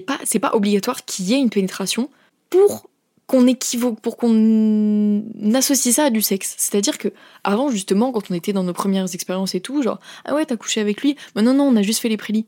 [0.06, 2.10] pas, c'est pas obligatoire qu'il y ait une pénétration
[2.50, 2.90] pour
[3.28, 6.56] qu'on équivoque, pour qu'on associe ça à du sexe.
[6.58, 7.08] C'est-à-dire que
[7.46, 10.58] avant justement, quand on était dans nos premières expériences et tout, genre ah ouais t'as
[10.58, 12.46] couché avec lui, mais non non on a juste fait les prélis.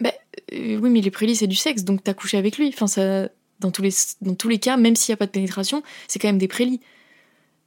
[0.00, 0.12] Ben
[0.52, 2.72] oui mais les prélis c'est du sexe donc t'as couché avec lui.
[2.72, 5.82] Enfin Dans tous les, dans tous les cas, même s'il n'y a pas de pénétration,
[6.06, 6.80] c'est quand même des prélis.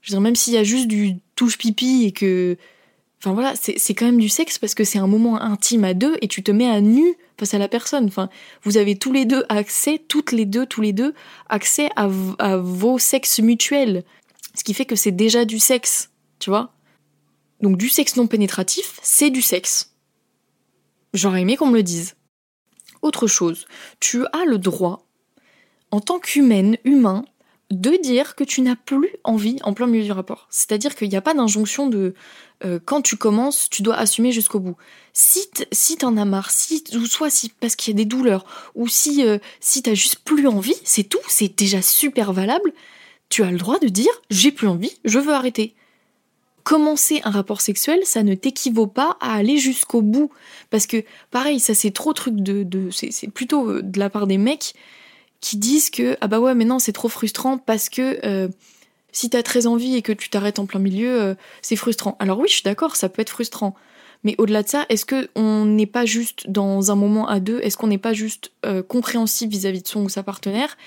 [0.02, 2.58] Je veux dire, même s'il y a juste du touche pipi et que.
[3.22, 6.16] Enfin voilà, c'est quand même du sexe parce que c'est un moment intime à deux
[6.22, 8.06] et tu te mets à nu face à la personne.
[8.06, 8.30] Enfin,
[8.64, 11.14] vous avez tous les deux accès, toutes les deux, tous les deux,
[11.50, 12.10] accès à,
[12.40, 14.06] à vos sexes mutuels.
[14.56, 16.72] Ce qui fait que c'est déjà du sexe, tu vois.
[17.62, 19.94] Donc du sexe non pénétratif, c'est du sexe.
[21.14, 22.16] J'aurais aimé qu'on me le dise.
[23.02, 23.66] Autre chose,
[24.00, 25.08] tu as le droit,
[25.92, 27.26] en tant qu'humaine, humain,
[27.72, 30.48] de dire que tu n'as plus envie en plein milieu du rapport.
[30.50, 32.16] C'est-à-dire qu'il n'y a pas d'injonction de
[32.66, 34.76] euh, quand tu commences, tu dois assumer jusqu'au bout.
[35.14, 38.46] Si si t'en as marre, si ou soit si parce qu'il y a des douleurs,
[38.76, 42.74] ou si euh, si t'as juste plus envie, c'est tout, c'est déjà super valable.
[43.30, 45.76] Tu as le droit de dire j'ai plus envie, je veux arrêter
[46.70, 50.30] commencer un rapport sexuel, ça ne t'équivaut pas à aller jusqu'au bout.
[50.70, 52.62] Parce que, pareil, ça c'est trop truc de.
[52.62, 54.76] de c'est plutôt euh, de la part des mecs
[55.42, 58.48] qui disent que, ah bah ouais, mais non, c'est trop frustrant parce que euh,
[59.12, 62.16] si t'as très envie et que tu t'arrêtes en plein milieu, euh, c'est frustrant.
[62.20, 63.76] Alors oui, je suis d'accord, ça peut être frustrant.
[64.24, 67.78] Mais au-delà de ça, est-ce qu'on n'est pas juste dans un moment à deux, est-ce
[67.78, 68.52] qu'on n'est pas juste
[68.90, 70.78] compréhensif vis-à-vis de son ou sa partenaire?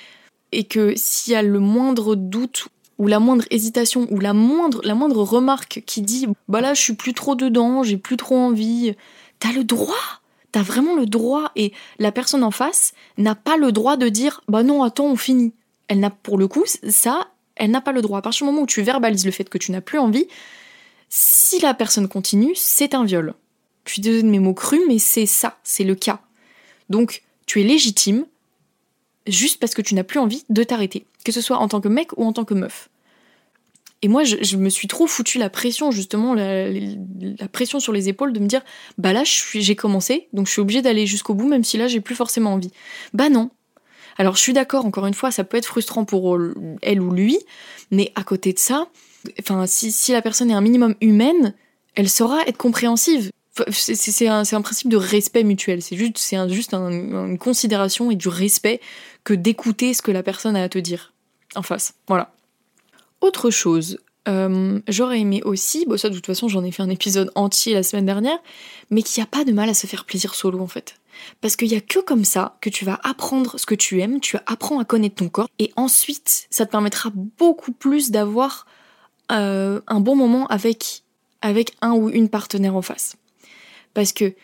[0.53, 4.81] Et que s'il y a le moindre doute ou la moindre hésitation, ou la moindre,
[4.85, 8.37] la moindre remarque qui dit bah là je suis plus trop dedans, j'ai plus trop
[8.37, 8.95] envie,
[9.41, 10.22] t'as le droit,
[10.53, 14.43] t'as vraiment le droit, et la personne en face n'a pas le droit de dire
[14.49, 15.53] bah non attends on finit.
[15.89, 18.19] Elle n'a pour le coup ça, elle n'a pas le droit.
[18.19, 20.29] À partir du moment où tu verbalises le fait que tu n'as plus envie,
[21.09, 23.35] si la personne continue, c'est un viol.
[23.85, 26.21] Je suis de mes mots crus, mais c'est ça, c'est le cas.
[26.89, 28.27] Donc tu es légitime
[29.27, 31.89] juste parce que tu n'as plus envie de t'arrêter, que ce soit en tant que
[31.89, 32.89] mec ou en tant que meuf.
[34.05, 36.67] Et moi, je, me suis trop foutu la pression, justement, la,
[37.53, 38.63] pression sur les épaules de me dire,
[38.99, 42.01] bah là, j'ai commencé, donc je suis obligée d'aller jusqu'au bout, même si là, j'ai
[42.01, 42.73] plus forcément envie.
[43.15, 43.51] Bah non.
[44.19, 46.37] Alors, je suis d'accord, encore une fois, ça peut être frustrant pour
[46.83, 47.39] elle ou lui,
[47.93, 48.89] mais à côté de ça,
[49.39, 51.55] enfin, si, la personne est un minimum humaine,
[51.95, 53.31] elle saura être compréhensive.
[53.71, 55.81] C'est un, un, principe de respect mutuel.
[55.81, 58.81] C'est juste, c'est juste une considération et du respect
[59.23, 61.13] que d'écouter ce que la personne a à te dire
[61.55, 61.95] en face.
[62.09, 62.35] Voilà.
[63.23, 67.31] Autre chose, euh, j'aurais aimé aussi, ça de toute façon j'en ai fait un épisode
[67.37, 68.39] entier la semaine dernière,
[68.91, 70.97] mais qu'il n'y a pas de mal à se faire plaisir solo en fait.
[71.41, 74.19] Parce qu'il n'y a que comme ça que tu vas apprendre ce que tu aimes,
[74.19, 78.67] tu apprends à connaître ton corps, et ensuite ça te permettra beaucoup plus d'avoir
[79.31, 81.05] euh, un bon moment avec,
[81.43, 83.15] avec un ou une partenaire en face.
[83.95, 84.35] Parce que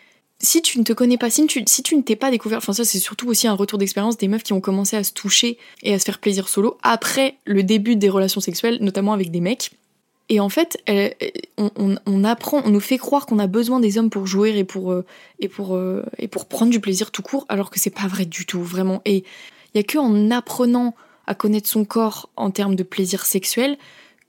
[0.41, 2.99] si tu ne te connais pas, si tu, ne t'es pas découvert, enfin ça c'est
[2.99, 5.99] surtout aussi un retour d'expérience des meufs qui ont commencé à se toucher et à
[5.99, 9.71] se faire plaisir solo après le début des relations sexuelles, notamment avec des mecs.
[10.29, 10.77] Et en fait,
[11.57, 14.91] on, apprend, on nous fait croire qu'on a besoin des hommes pour jouer et pour,
[14.91, 15.03] euh,
[15.39, 18.25] et pour, euh, et pour prendre du plaisir tout court, alors que c'est pas vrai
[18.25, 19.01] du tout, vraiment.
[19.05, 19.23] Et
[19.73, 23.77] il y a que en apprenant à connaître son corps en termes de plaisir sexuel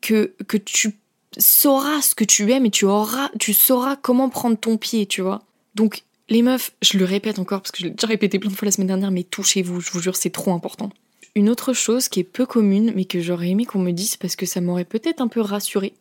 [0.00, 0.96] que, que tu
[1.36, 5.20] sauras ce que tu aimes et tu auras, tu sauras comment prendre ton pied, tu
[5.20, 5.42] vois.
[5.74, 8.56] Donc, les meufs, je le répète encore parce que je l'ai déjà répété plein de
[8.56, 10.90] fois la semaine dernière, mais touchez-vous, je vous jure, c'est trop important.
[11.34, 14.36] Une autre chose qui est peu commune, mais que j'aurais aimé qu'on me dise parce
[14.36, 15.94] que ça m'aurait peut-être un peu rassuré,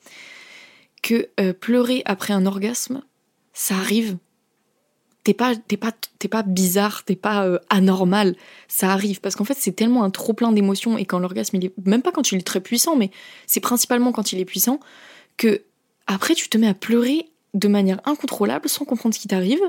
[1.02, 3.02] que euh, pleurer après un orgasme,
[3.54, 4.18] ça arrive.
[5.24, 8.36] T'es pas, t'es pas, t'es pas bizarre, t'es pas euh, anormal,
[8.68, 11.72] ça arrive parce qu'en fait c'est tellement un trop plein d'émotions et quand l'orgasme est,
[11.86, 13.12] même pas quand il est très puissant, mais
[13.46, 14.80] c'est principalement quand il est puissant
[15.36, 15.62] que
[16.08, 19.62] après tu te mets à pleurer de manière incontrôlable sans comprendre ce qui t'arrive.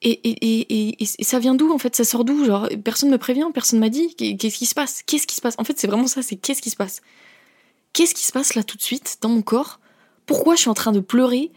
[0.00, 1.96] Et, et, et, ça vient d'où en fait?
[1.96, 4.14] Ça sort d'où Genre, personne me prévient, personne m'a dit.
[4.14, 5.02] Qu'est-ce qui se passe?
[5.04, 5.54] Qu'est-ce qui se passe?
[5.58, 7.02] En fait, c'est vraiment ça c'est qu'est-ce qui se passe?
[7.92, 9.80] Qu'est-ce qui se passe là tout de suite dans mon corps?
[10.26, 11.50] Pourquoi je suis en train de pleurer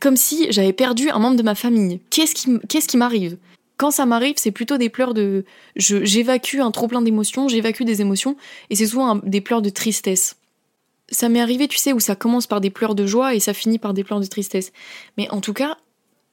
[0.00, 2.00] comme si j'avais perdu un membre de ma famille?
[2.08, 3.36] Qu'est-ce qui, qu'est-ce qui m'arrive?
[3.76, 5.44] Quand ça m'arrive, c'est plutôt des pleurs de.
[5.76, 8.36] J'évacue un trop plein d'émotions, j'évacue des émotions,
[8.70, 10.36] et c'est souvent des pleurs de tristesse
[11.10, 13.54] ça m'est arrivé, tu sais, où ça commence par des pleurs de joie et ça
[13.54, 14.72] finit par des pleurs de tristesse.
[15.16, 15.78] Mais en tout cas,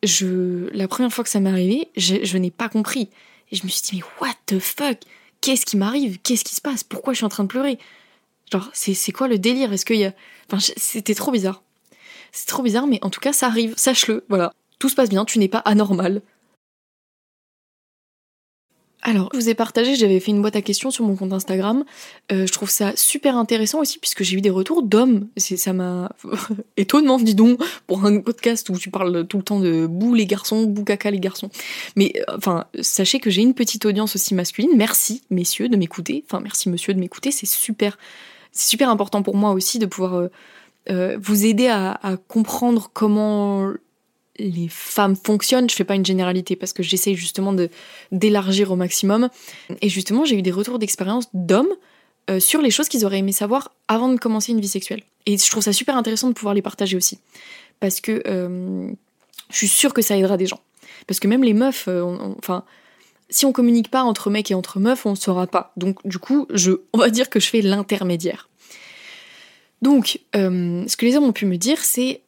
[0.03, 3.09] je, la première fois que ça m'est arrivé, je, n'ai pas compris.
[3.51, 4.99] Et je me suis dit, mais what the fuck?
[5.41, 6.19] Qu'est-ce qui m'arrive?
[6.23, 6.83] Qu'est-ce qui se passe?
[6.83, 7.77] Pourquoi je suis en train de pleurer?
[8.51, 9.73] Genre, c'est quoi le délire?
[9.73, 10.13] Est-ce qu'il y a.
[10.51, 11.63] Enfin, c'était trop bizarre.
[12.31, 14.53] C'est trop bizarre, mais en tout cas, ça arrive, sache-le, voilà.
[14.79, 16.21] Tout se passe bien, tu n'es pas anormal.
[19.05, 21.83] Alors, je vous ai partagé, j'avais fait une boîte à questions sur mon compte Instagram.
[22.31, 25.27] Euh, je trouve ça super intéressant aussi, puisque j'ai eu des retours d'hommes.
[25.35, 26.09] Ça m'a
[26.77, 30.25] étonnement, dis donc, pour un podcast où tu parles tout le temps de bou les
[30.25, 31.49] garçons, bou caca les garçons.
[31.97, 34.71] Mais euh, enfin, sachez que j'ai une petite audience aussi masculine.
[34.77, 36.23] Merci, messieurs, de m'écouter.
[36.25, 37.31] Enfin, merci, monsieur, de m'écouter.
[37.31, 37.97] C'est super,
[38.53, 40.29] c'est super important pour moi aussi de pouvoir
[40.89, 43.69] euh, vous aider à, à comprendre comment
[44.37, 45.69] les femmes fonctionnent.
[45.69, 47.69] Je fais pas une généralité parce que j'essaye justement de
[48.11, 49.29] d'élargir au maximum.
[49.81, 51.73] Et justement, j'ai eu des retours d'expérience d'hommes
[52.29, 55.03] euh, sur les choses qu'ils auraient aimé savoir avant de commencer une vie sexuelle.
[55.25, 57.19] Et je trouve ça super intéressant de pouvoir les partager aussi.
[57.79, 58.91] Parce que euh,
[59.51, 60.61] je suis sûre que ça aidera des gens.
[61.05, 62.01] Parce que même les meufs, euh,
[62.37, 62.63] enfin,
[63.29, 65.73] si on communique pas entre mecs et entre meufs, on ne saura pas.
[65.77, 68.49] Donc du coup, je, on va dire que je fais l'intermédiaire.
[69.81, 72.22] Donc, ce que les hommes ont pu me dire, c'est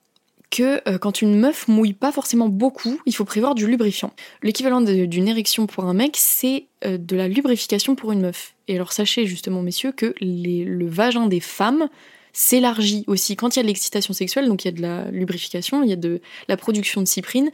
[0.55, 4.13] que euh, quand une meuf mouille pas forcément beaucoup, il faut prévoir du lubrifiant.
[4.41, 8.55] L'équivalent d'une érection pour un mec, c'est euh, de la lubrification pour une meuf.
[8.69, 11.89] Et alors sachez justement, messieurs, que le vagin des femmes
[12.31, 15.11] s'élargit aussi quand il y a de l'excitation sexuelle, donc il y a de la
[15.11, 17.51] lubrification, il y a de la production de cyprine,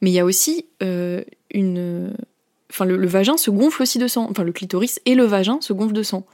[0.00, 2.12] mais il y a aussi euh, une...
[2.70, 5.72] Enfin, le, vagin se gonfle aussi de sang, enfin le clitoris et le vagin se
[5.72, 6.26] gonflent de sang.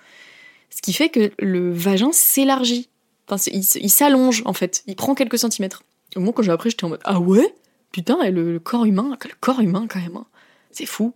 [0.70, 2.88] Ce qui fait que le vagin s'élargit.
[3.28, 5.84] Enfin, il s'allonge en fait, il prend quelques centimètres.
[6.16, 7.54] Au moment quand j'ai appris, j'étais en mode Ah ouais?
[7.92, 10.18] Putain, le, le, corps humain, le corps humain quand même,
[10.70, 11.14] c'est fou.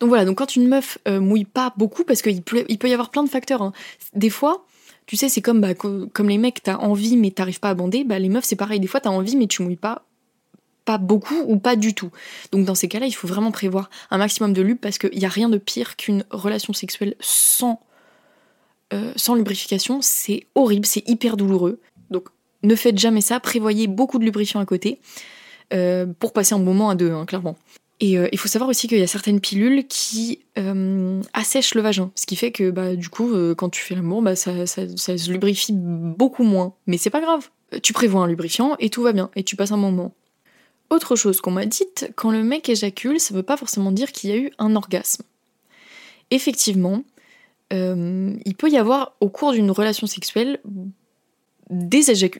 [0.00, 2.88] Donc voilà, donc quand une meuf euh, mouille pas beaucoup, parce qu'il peut, il peut
[2.88, 3.62] y avoir plein de facteurs.
[3.62, 3.72] Hein.
[4.14, 4.66] Des fois,
[5.06, 8.02] tu sais, c'est comme, bah, comme les mecs, t'as envie mais t'arrives pas à bander.
[8.02, 8.80] Bah, les meufs, c'est pareil.
[8.80, 10.04] Des fois, t'as envie mais tu mouilles pas,
[10.84, 12.10] pas beaucoup ou pas du tout.
[12.50, 15.24] Donc dans ces cas-là, il faut vraiment prévoir un maximum de lube parce qu'il y
[15.24, 17.80] a rien de pire qu'une relation sexuelle sans,
[18.92, 20.00] euh, sans lubrification.
[20.02, 21.80] C'est horrible, c'est hyper douloureux.
[22.62, 25.00] Ne faites jamais ça, prévoyez beaucoup de lubrifiant à côté
[25.72, 27.56] euh, pour passer un moment à deux, hein, clairement.
[28.00, 31.82] Et euh, il faut savoir aussi qu'il y a certaines pilules qui euh, assèchent le
[31.82, 35.30] vagin, ce qui fait que bah, du coup, quand tu fais l'amour, bah, ça, se
[35.30, 36.74] lubrifie beaucoup moins.
[36.86, 37.48] Mais c'est pas grave,
[37.82, 40.14] tu prévois un lubrifiant et tout va bien, et tu passes un moment.
[40.90, 44.30] Autre chose qu'on m'a dite, quand le mec éjacule, ça veut pas forcément dire qu'il
[44.30, 45.22] y a eu un orgasme.
[46.30, 47.02] Effectivement,
[47.70, 50.60] il peut y avoir au cours d'une relation sexuelle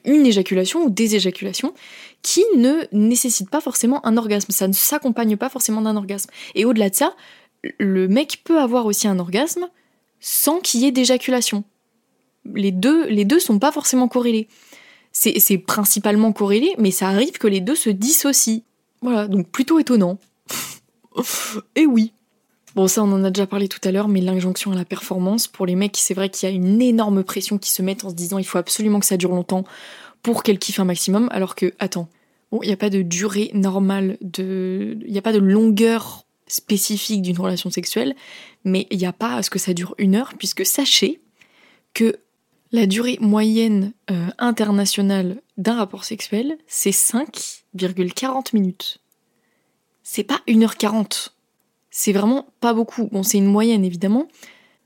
[0.05, 1.75] une éjaculation ou des éjaculations
[2.23, 4.53] qui ne nécessitent pas forcément un orgasme.
[4.53, 6.31] Ça ne s'accompagne pas forcément d'un orgasme.
[6.55, 7.15] Et au-delà de ça,
[7.79, 9.69] le mec peut avoir aussi un orgasme
[10.21, 11.65] sans qu'il y ait d'éjaculation.
[12.55, 14.49] Les deux, les sont pas forcément corrélés.
[15.13, 18.63] C'est principalement corrélé, mais ça arrive que les deux se dissocient.
[19.03, 20.19] Voilà, donc plutôt étonnant.
[21.77, 22.13] Et oui.
[22.75, 25.47] Bon, ça, on en a déjà parlé tout à l'heure, mais l'injonction à la performance,
[25.47, 28.11] pour les mecs, c'est vrai qu'il y a une énorme pression qui se met en
[28.11, 29.65] se disant il faut absolument que ça dure longtemps
[30.23, 32.09] pour qu'elle kiffe un maximum, alors que, attends,
[32.53, 34.97] il n'y a pas de durée normale, de...
[35.05, 38.15] il n'y a pas de longueur spécifique d'une relation sexuelle,
[38.65, 41.21] mais il n'y a pas à ce que ça dure une heure, puisque sachez
[41.93, 42.17] que
[42.73, 48.99] la durée moyenne euh, internationale d'un rapport sexuel, c'est 5,40 minutes.
[50.03, 51.32] C'est pas 1h40
[51.93, 53.09] c'est vraiment pas beaucoup.
[53.13, 54.27] Bon, c'est une moyenne évidemment.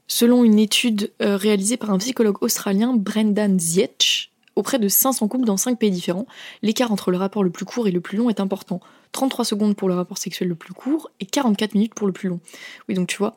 [0.08, 5.46] Selon une étude euh, réalisée par un psychologue australien, Brendan Zietch, auprès de 500 couples
[5.46, 6.26] dans 5 pays différents,
[6.62, 8.80] l'écart entre le rapport le plus court et le plus long est important.
[9.12, 12.28] 33 secondes pour le rapport sexuel le plus court et 44 minutes pour le plus
[12.28, 12.40] long.
[12.88, 13.36] Oui, donc tu vois,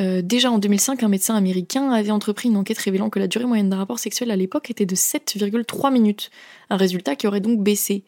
[0.00, 3.44] euh, déjà en 2005, un médecin américain avait entrepris une enquête révélant que la durée
[3.44, 6.30] moyenne d'un rapport sexuel à l'époque était de 7,3 minutes.
[6.70, 8.02] Un résultat qui aurait donc baissé.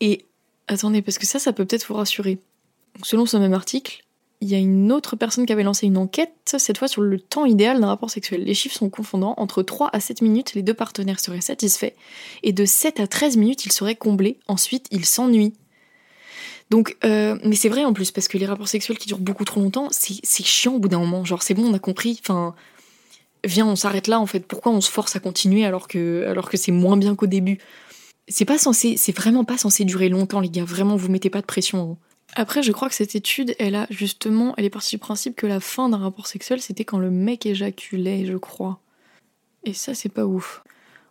[0.00, 0.26] Et
[0.68, 2.38] attendez, parce que ça, ça peut peut-être vous rassurer.
[3.02, 4.04] Selon ce même article,
[4.40, 7.18] il y a une autre personne qui avait lancé une enquête, cette fois sur le
[7.18, 8.44] temps idéal d'un rapport sexuel.
[8.44, 9.34] Les chiffres sont confondants.
[9.38, 11.92] Entre 3 à 7 minutes, les deux partenaires seraient satisfaits.
[12.42, 14.38] Et de 7 à 13 minutes, ils seraient comblés.
[14.46, 15.54] Ensuite, ils s'ennuient.
[16.70, 19.44] Donc, euh, mais c'est vrai en plus, parce que les rapports sexuels qui durent beaucoup
[19.44, 21.24] trop longtemps, c'est chiant au bout d'un moment.
[21.24, 22.18] Genre, c'est bon, on a compris.
[22.20, 22.54] Enfin,
[23.44, 24.40] viens, on s'arrête là en fait.
[24.40, 27.58] Pourquoi on se force à continuer alors que, alors que c'est moins bien qu'au début?
[28.28, 30.64] C'est pas censé, c'est vraiment pas censé durer longtemps, les gars.
[30.64, 31.92] Vraiment, vous mettez pas de pression.
[31.92, 31.96] Hein.
[32.36, 35.46] Après, je crois que cette étude, elle a justement, elle est partie du principe que
[35.46, 38.80] la fin d'un rapport sexuel, c'était quand le mec éjaculait, je crois.
[39.64, 40.62] Et ça, c'est pas ouf.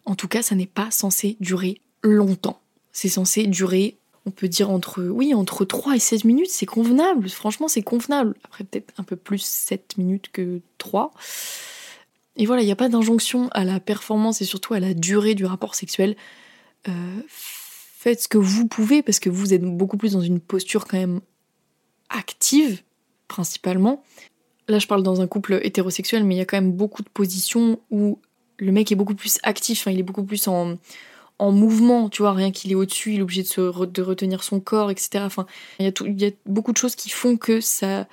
[0.05, 2.59] En tout cas, ça n'est pas censé durer longtemps.
[2.91, 7.29] C'est censé durer, on peut dire entre, oui, entre 3 et 16 minutes, c'est convenable.
[7.29, 8.36] Franchement, c'est convenable.
[8.43, 11.12] Après, peut-être un peu plus 7 minutes que 3.
[12.36, 15.36] Et voilà, il n'y a pas d'injonction à la performance et surtout à la durée
[15.36, 16.15] du rapport sexuel.
[16.89, 17.21] Euh,
[18.03, 20.97] faites ce que vous pouvez parce que vous êtes beaucoup plus dans une posture quand
[20.97, 21.21] même
[22.09, 22.83] active,
[23.29, 24.03] principalement.
[24.67, 27.07] Là, je parle dans un couple hétérosexuel, mais il y a quand même beaucoup de
[27.07, 28.19] positions où
[28.57, 30.78] le mec est beaucoup plus actif, il est beaucoup plus en,
[31.39, 34.43] en mouvement, tu vois, rien qu'il est au-dessus, il est obligé de, se de retenir
[34.43, 35.23] son corps, etc.
[35.25, 35.45] Enfin,
[35.80, 38.07] il y, a il y a beaucoup de choses qui font que ça,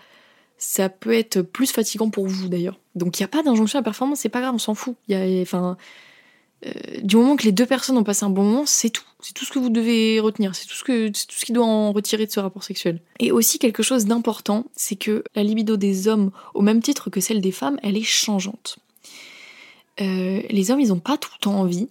[0.56, 2.78] ça peut être plus fatigant pour vous d'ailleurs.
[2.94, 4.94] Donc il n'y a pas d'injonction à performance, c'est pas grave, on s'en fout.
[5.08, 5.76] Il y a, enfin,
[6.66, 6.70] euh,
[7.02, 9.04] du moment que les deux personnes ont passé un bon moment, c'est tout.
[9.22, 10.54] C'est tout ce que vous devez retenir.
[10.54, 13.00] C'est tout ce que, tout ce qui doit en retirer de ce rapport sexuel.
[13.18, 17.20] Et aussi quelque chose d'important, c'est que la libido des hommes, au même titre que
[17.20, 18.78] celle des femmes, elle est changeante.
[20.00, 21.88] Euh, les hommes, ils ont pas tout le temps envie.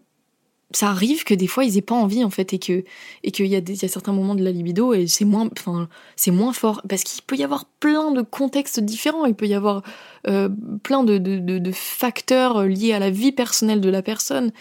[0.71, 2.83] Ça arrive que des fois ils aient pas envie en fait et que
[3.23, 5.89] et qu'il y, a y a certains moments de la libido et c'est moins enfin
[6.15, 6.81] c'est moins fort.
[6.87, 9.25] Parce qu'il peut y avoir plein de contextes différents.
[9.25, 9.83] Il peut y avoir
[10.27, 10.49] euh,
[10.83, 14.51] plein de, de, de, facteurs liés à la vie personnelle de la personne.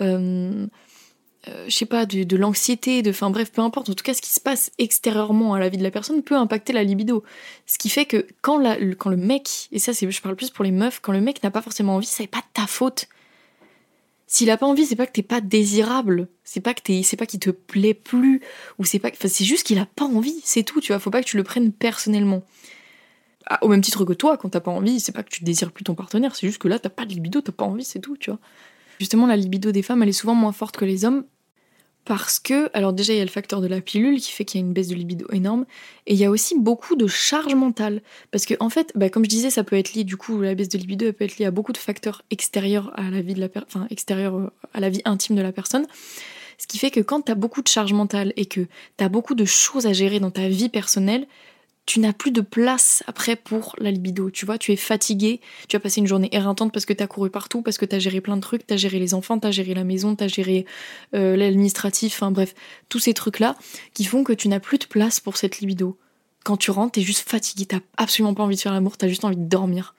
[0.00, 0.66] Euh,
[1.48, 3.90] euh, je sais pas de, de l'anxiété de enfin bref peu importe.
[3.90, 6.36] En tout cas ce qui se passe extérieurement à la vie de la personne peut
[6.36, 7.22] impacter la libido.
[7.66, 10.50] Ce qui fait que quand la, quand le mec et ça c'est je parle plus
[10.50, 13.08] pour les meufs quand le mec n'a pas forcément envie c'est pas ta faute
[14.32, 17.16] s'il a pas envie, c'est pas que t'es pas désirable, c'est pas que t'es, c'est
[17.16, 18.40] pas qu'il te plaît plus,
[18.78, 21.00] ou c'est pas, c'est juste qu'il a pas envie, c'est tout, tu vois.
[21.00, 22.44] Faut pas que tu le prennes personnellement.
[23.46, 25.72] Ah, au même titre que toi, quand t'as pas envie, c'est pas que tu désires
[25.72, 27.98] plus ton partenaire, c'est juste que là t'as pas de libido, t'as pas envie, c'est
[27.98, 28.38] tout, tu vois.
[29.00, 31.24] Justement, la libido des femmes, elle est souvent moins forte que les hommes
[32.04, 34.60] parce que, alors déjà, il y a le facteur de la pilule qui fait qu'il
[34.60, 35.64] y a une baisse de libido énorme,
[36.06, 38.02] et il y a aussi beaucoup de charge mentale.
[38.30, 40.54] Parce que, en fait, bah, comme je disais, ça peut être lié, du coup, la
[40.54, 43.34] baisse de libido, elle peut être liée à beaucoup de facteurs extérieurs à la vie
[43.34, 45.86] de la enfin, extérieurs euh, à la vie intime de la personne.
[46.58, 48.66] Ce qui fait que quand t'as beaucoup de charge mentale et que
[48.98, 51.26] t'as beaucoup de choses à gérer dans ta vie personnelle,
[51.90, 54.30] tu n'as plus de place après pour la libido.
[54.30, 57.08] Tu vois, tu es fatigué, tu as passé une journée éreintante parce que tu as
[57.08, 59.40] couru partout, parce que tu as géré plein de trucs, tu as géré les enfants,
[59.40, 60.66] tu as géré la maison, tu as géré
[61.16, 62.54] euh, l'administratif, enfin bref,
[62.90, 63.56] tous ces trucs-là
[63.92, 65.98] qui font que tu n'as plus de place pour cette libido.
[66.44, 69.24] Quand tu rentres, t'es juste fatigué, t'as absolument pas envie de faire l'amour, t'as juste
[69.24, 69.96] envie de dormir.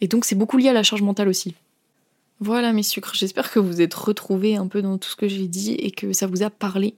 [0.00, 1.54] Et donc c'est beaucoup lié à la charge mentale aussi.
[2.40, 5.46] Voilà mes sucres, j'espère que vous êtes retrouvés un peu dans tout ce que j'ai
[5.46, 6.96] dit et que ça vous a parlé.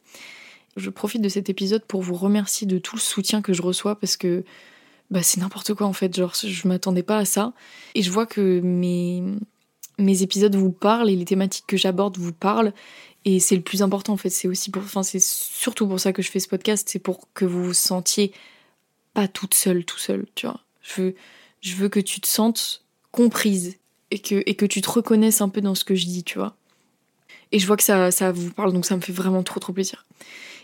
[0.79, 3.99] Je profite de cet épisode pour vous remercier de tout le soutien que je reçois
[3.99, 4.45] parce que
[5.11, 6.17] bah, c'est n'importe quoi en fait.
[6.17, 7.53] Genre, je m'attendais pas à ça.
[7.95, 9.23] Et je vois que mes,
[9.99, 12.73] mes épisodes vous parlent et les thématiques que j'aborde vous parlent.
[13.25, 14.31] Et c'est le plus important en fait.
[14.31, 16.89] C'est aussi pour, enfin, c'est surtout pour ça que je fais ce podcast.
[16.91, 18.33] C'est pour que vous vous sentiez
[19.15, 20.61] pas toute seule, tout seul, tu vois.
[20.83, 21.15] Je veux,
[21.61, 23.77] je veux que tu te sentes comprise
[24.11, 26.39] et que, et que tu te reconnaisses un peu dans ce que je dis, tu
[26.39, 26.55] vois.
[27.51, 29.73] Et je vois que ça, ça vous parle, donc ça me fait vraiment trop trop
[29.73, 30.07] plaisir.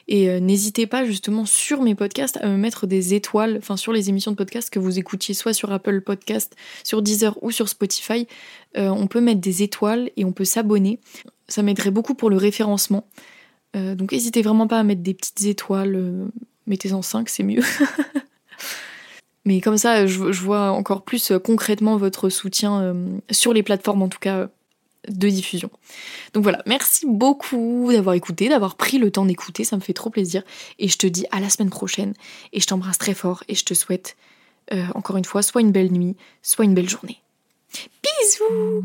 [0.08, 3.92] Et euh, n'hésitez pas justement sur mes podcasts à me mettre des étoiles, enfin sur
[3.92, 7.68] les émissions de podcast que vous écoutiez soit sur Apple Podcast, sur Deezer ou sur
[7.68, 8.26] Spotify.
[8.76, 11.00] Euh, on peut mettre des étoiles et on peut s'abonner.
[11.48, 13.06] Ça m'aiderait beaucoup pour le référencement.
[13.76, 16.28] Euh, donc n'hésitez vraiment pas à mettre des petites étoiles.
[16.66, 17.62] Mettez-en 5, c'est mieux.
[19.46, 22.96] Mais comme ça, je, vois encore plus concrètement votre soutien
[23.30, 24.48] sur les plateformes, en tout cas
[25.08, 25.70] de diffusion.
[26.32, 30.10] Donc voilà, merci beaucoup d'avoir écouté, d'avoir pris le temps d'écouter, ça me fait trop
[30.10, 30.42] plaisir.
[30.78, 32.14] Et je te dis à la semaine prochaine,
[32.52, 34.16] et je t'embrasse très fort, et je te souhaite,
[34.72, 37.20] euh, encore une fois, soit une belle nuit, soit une belle journée.
[38.02, 38.84] Bisous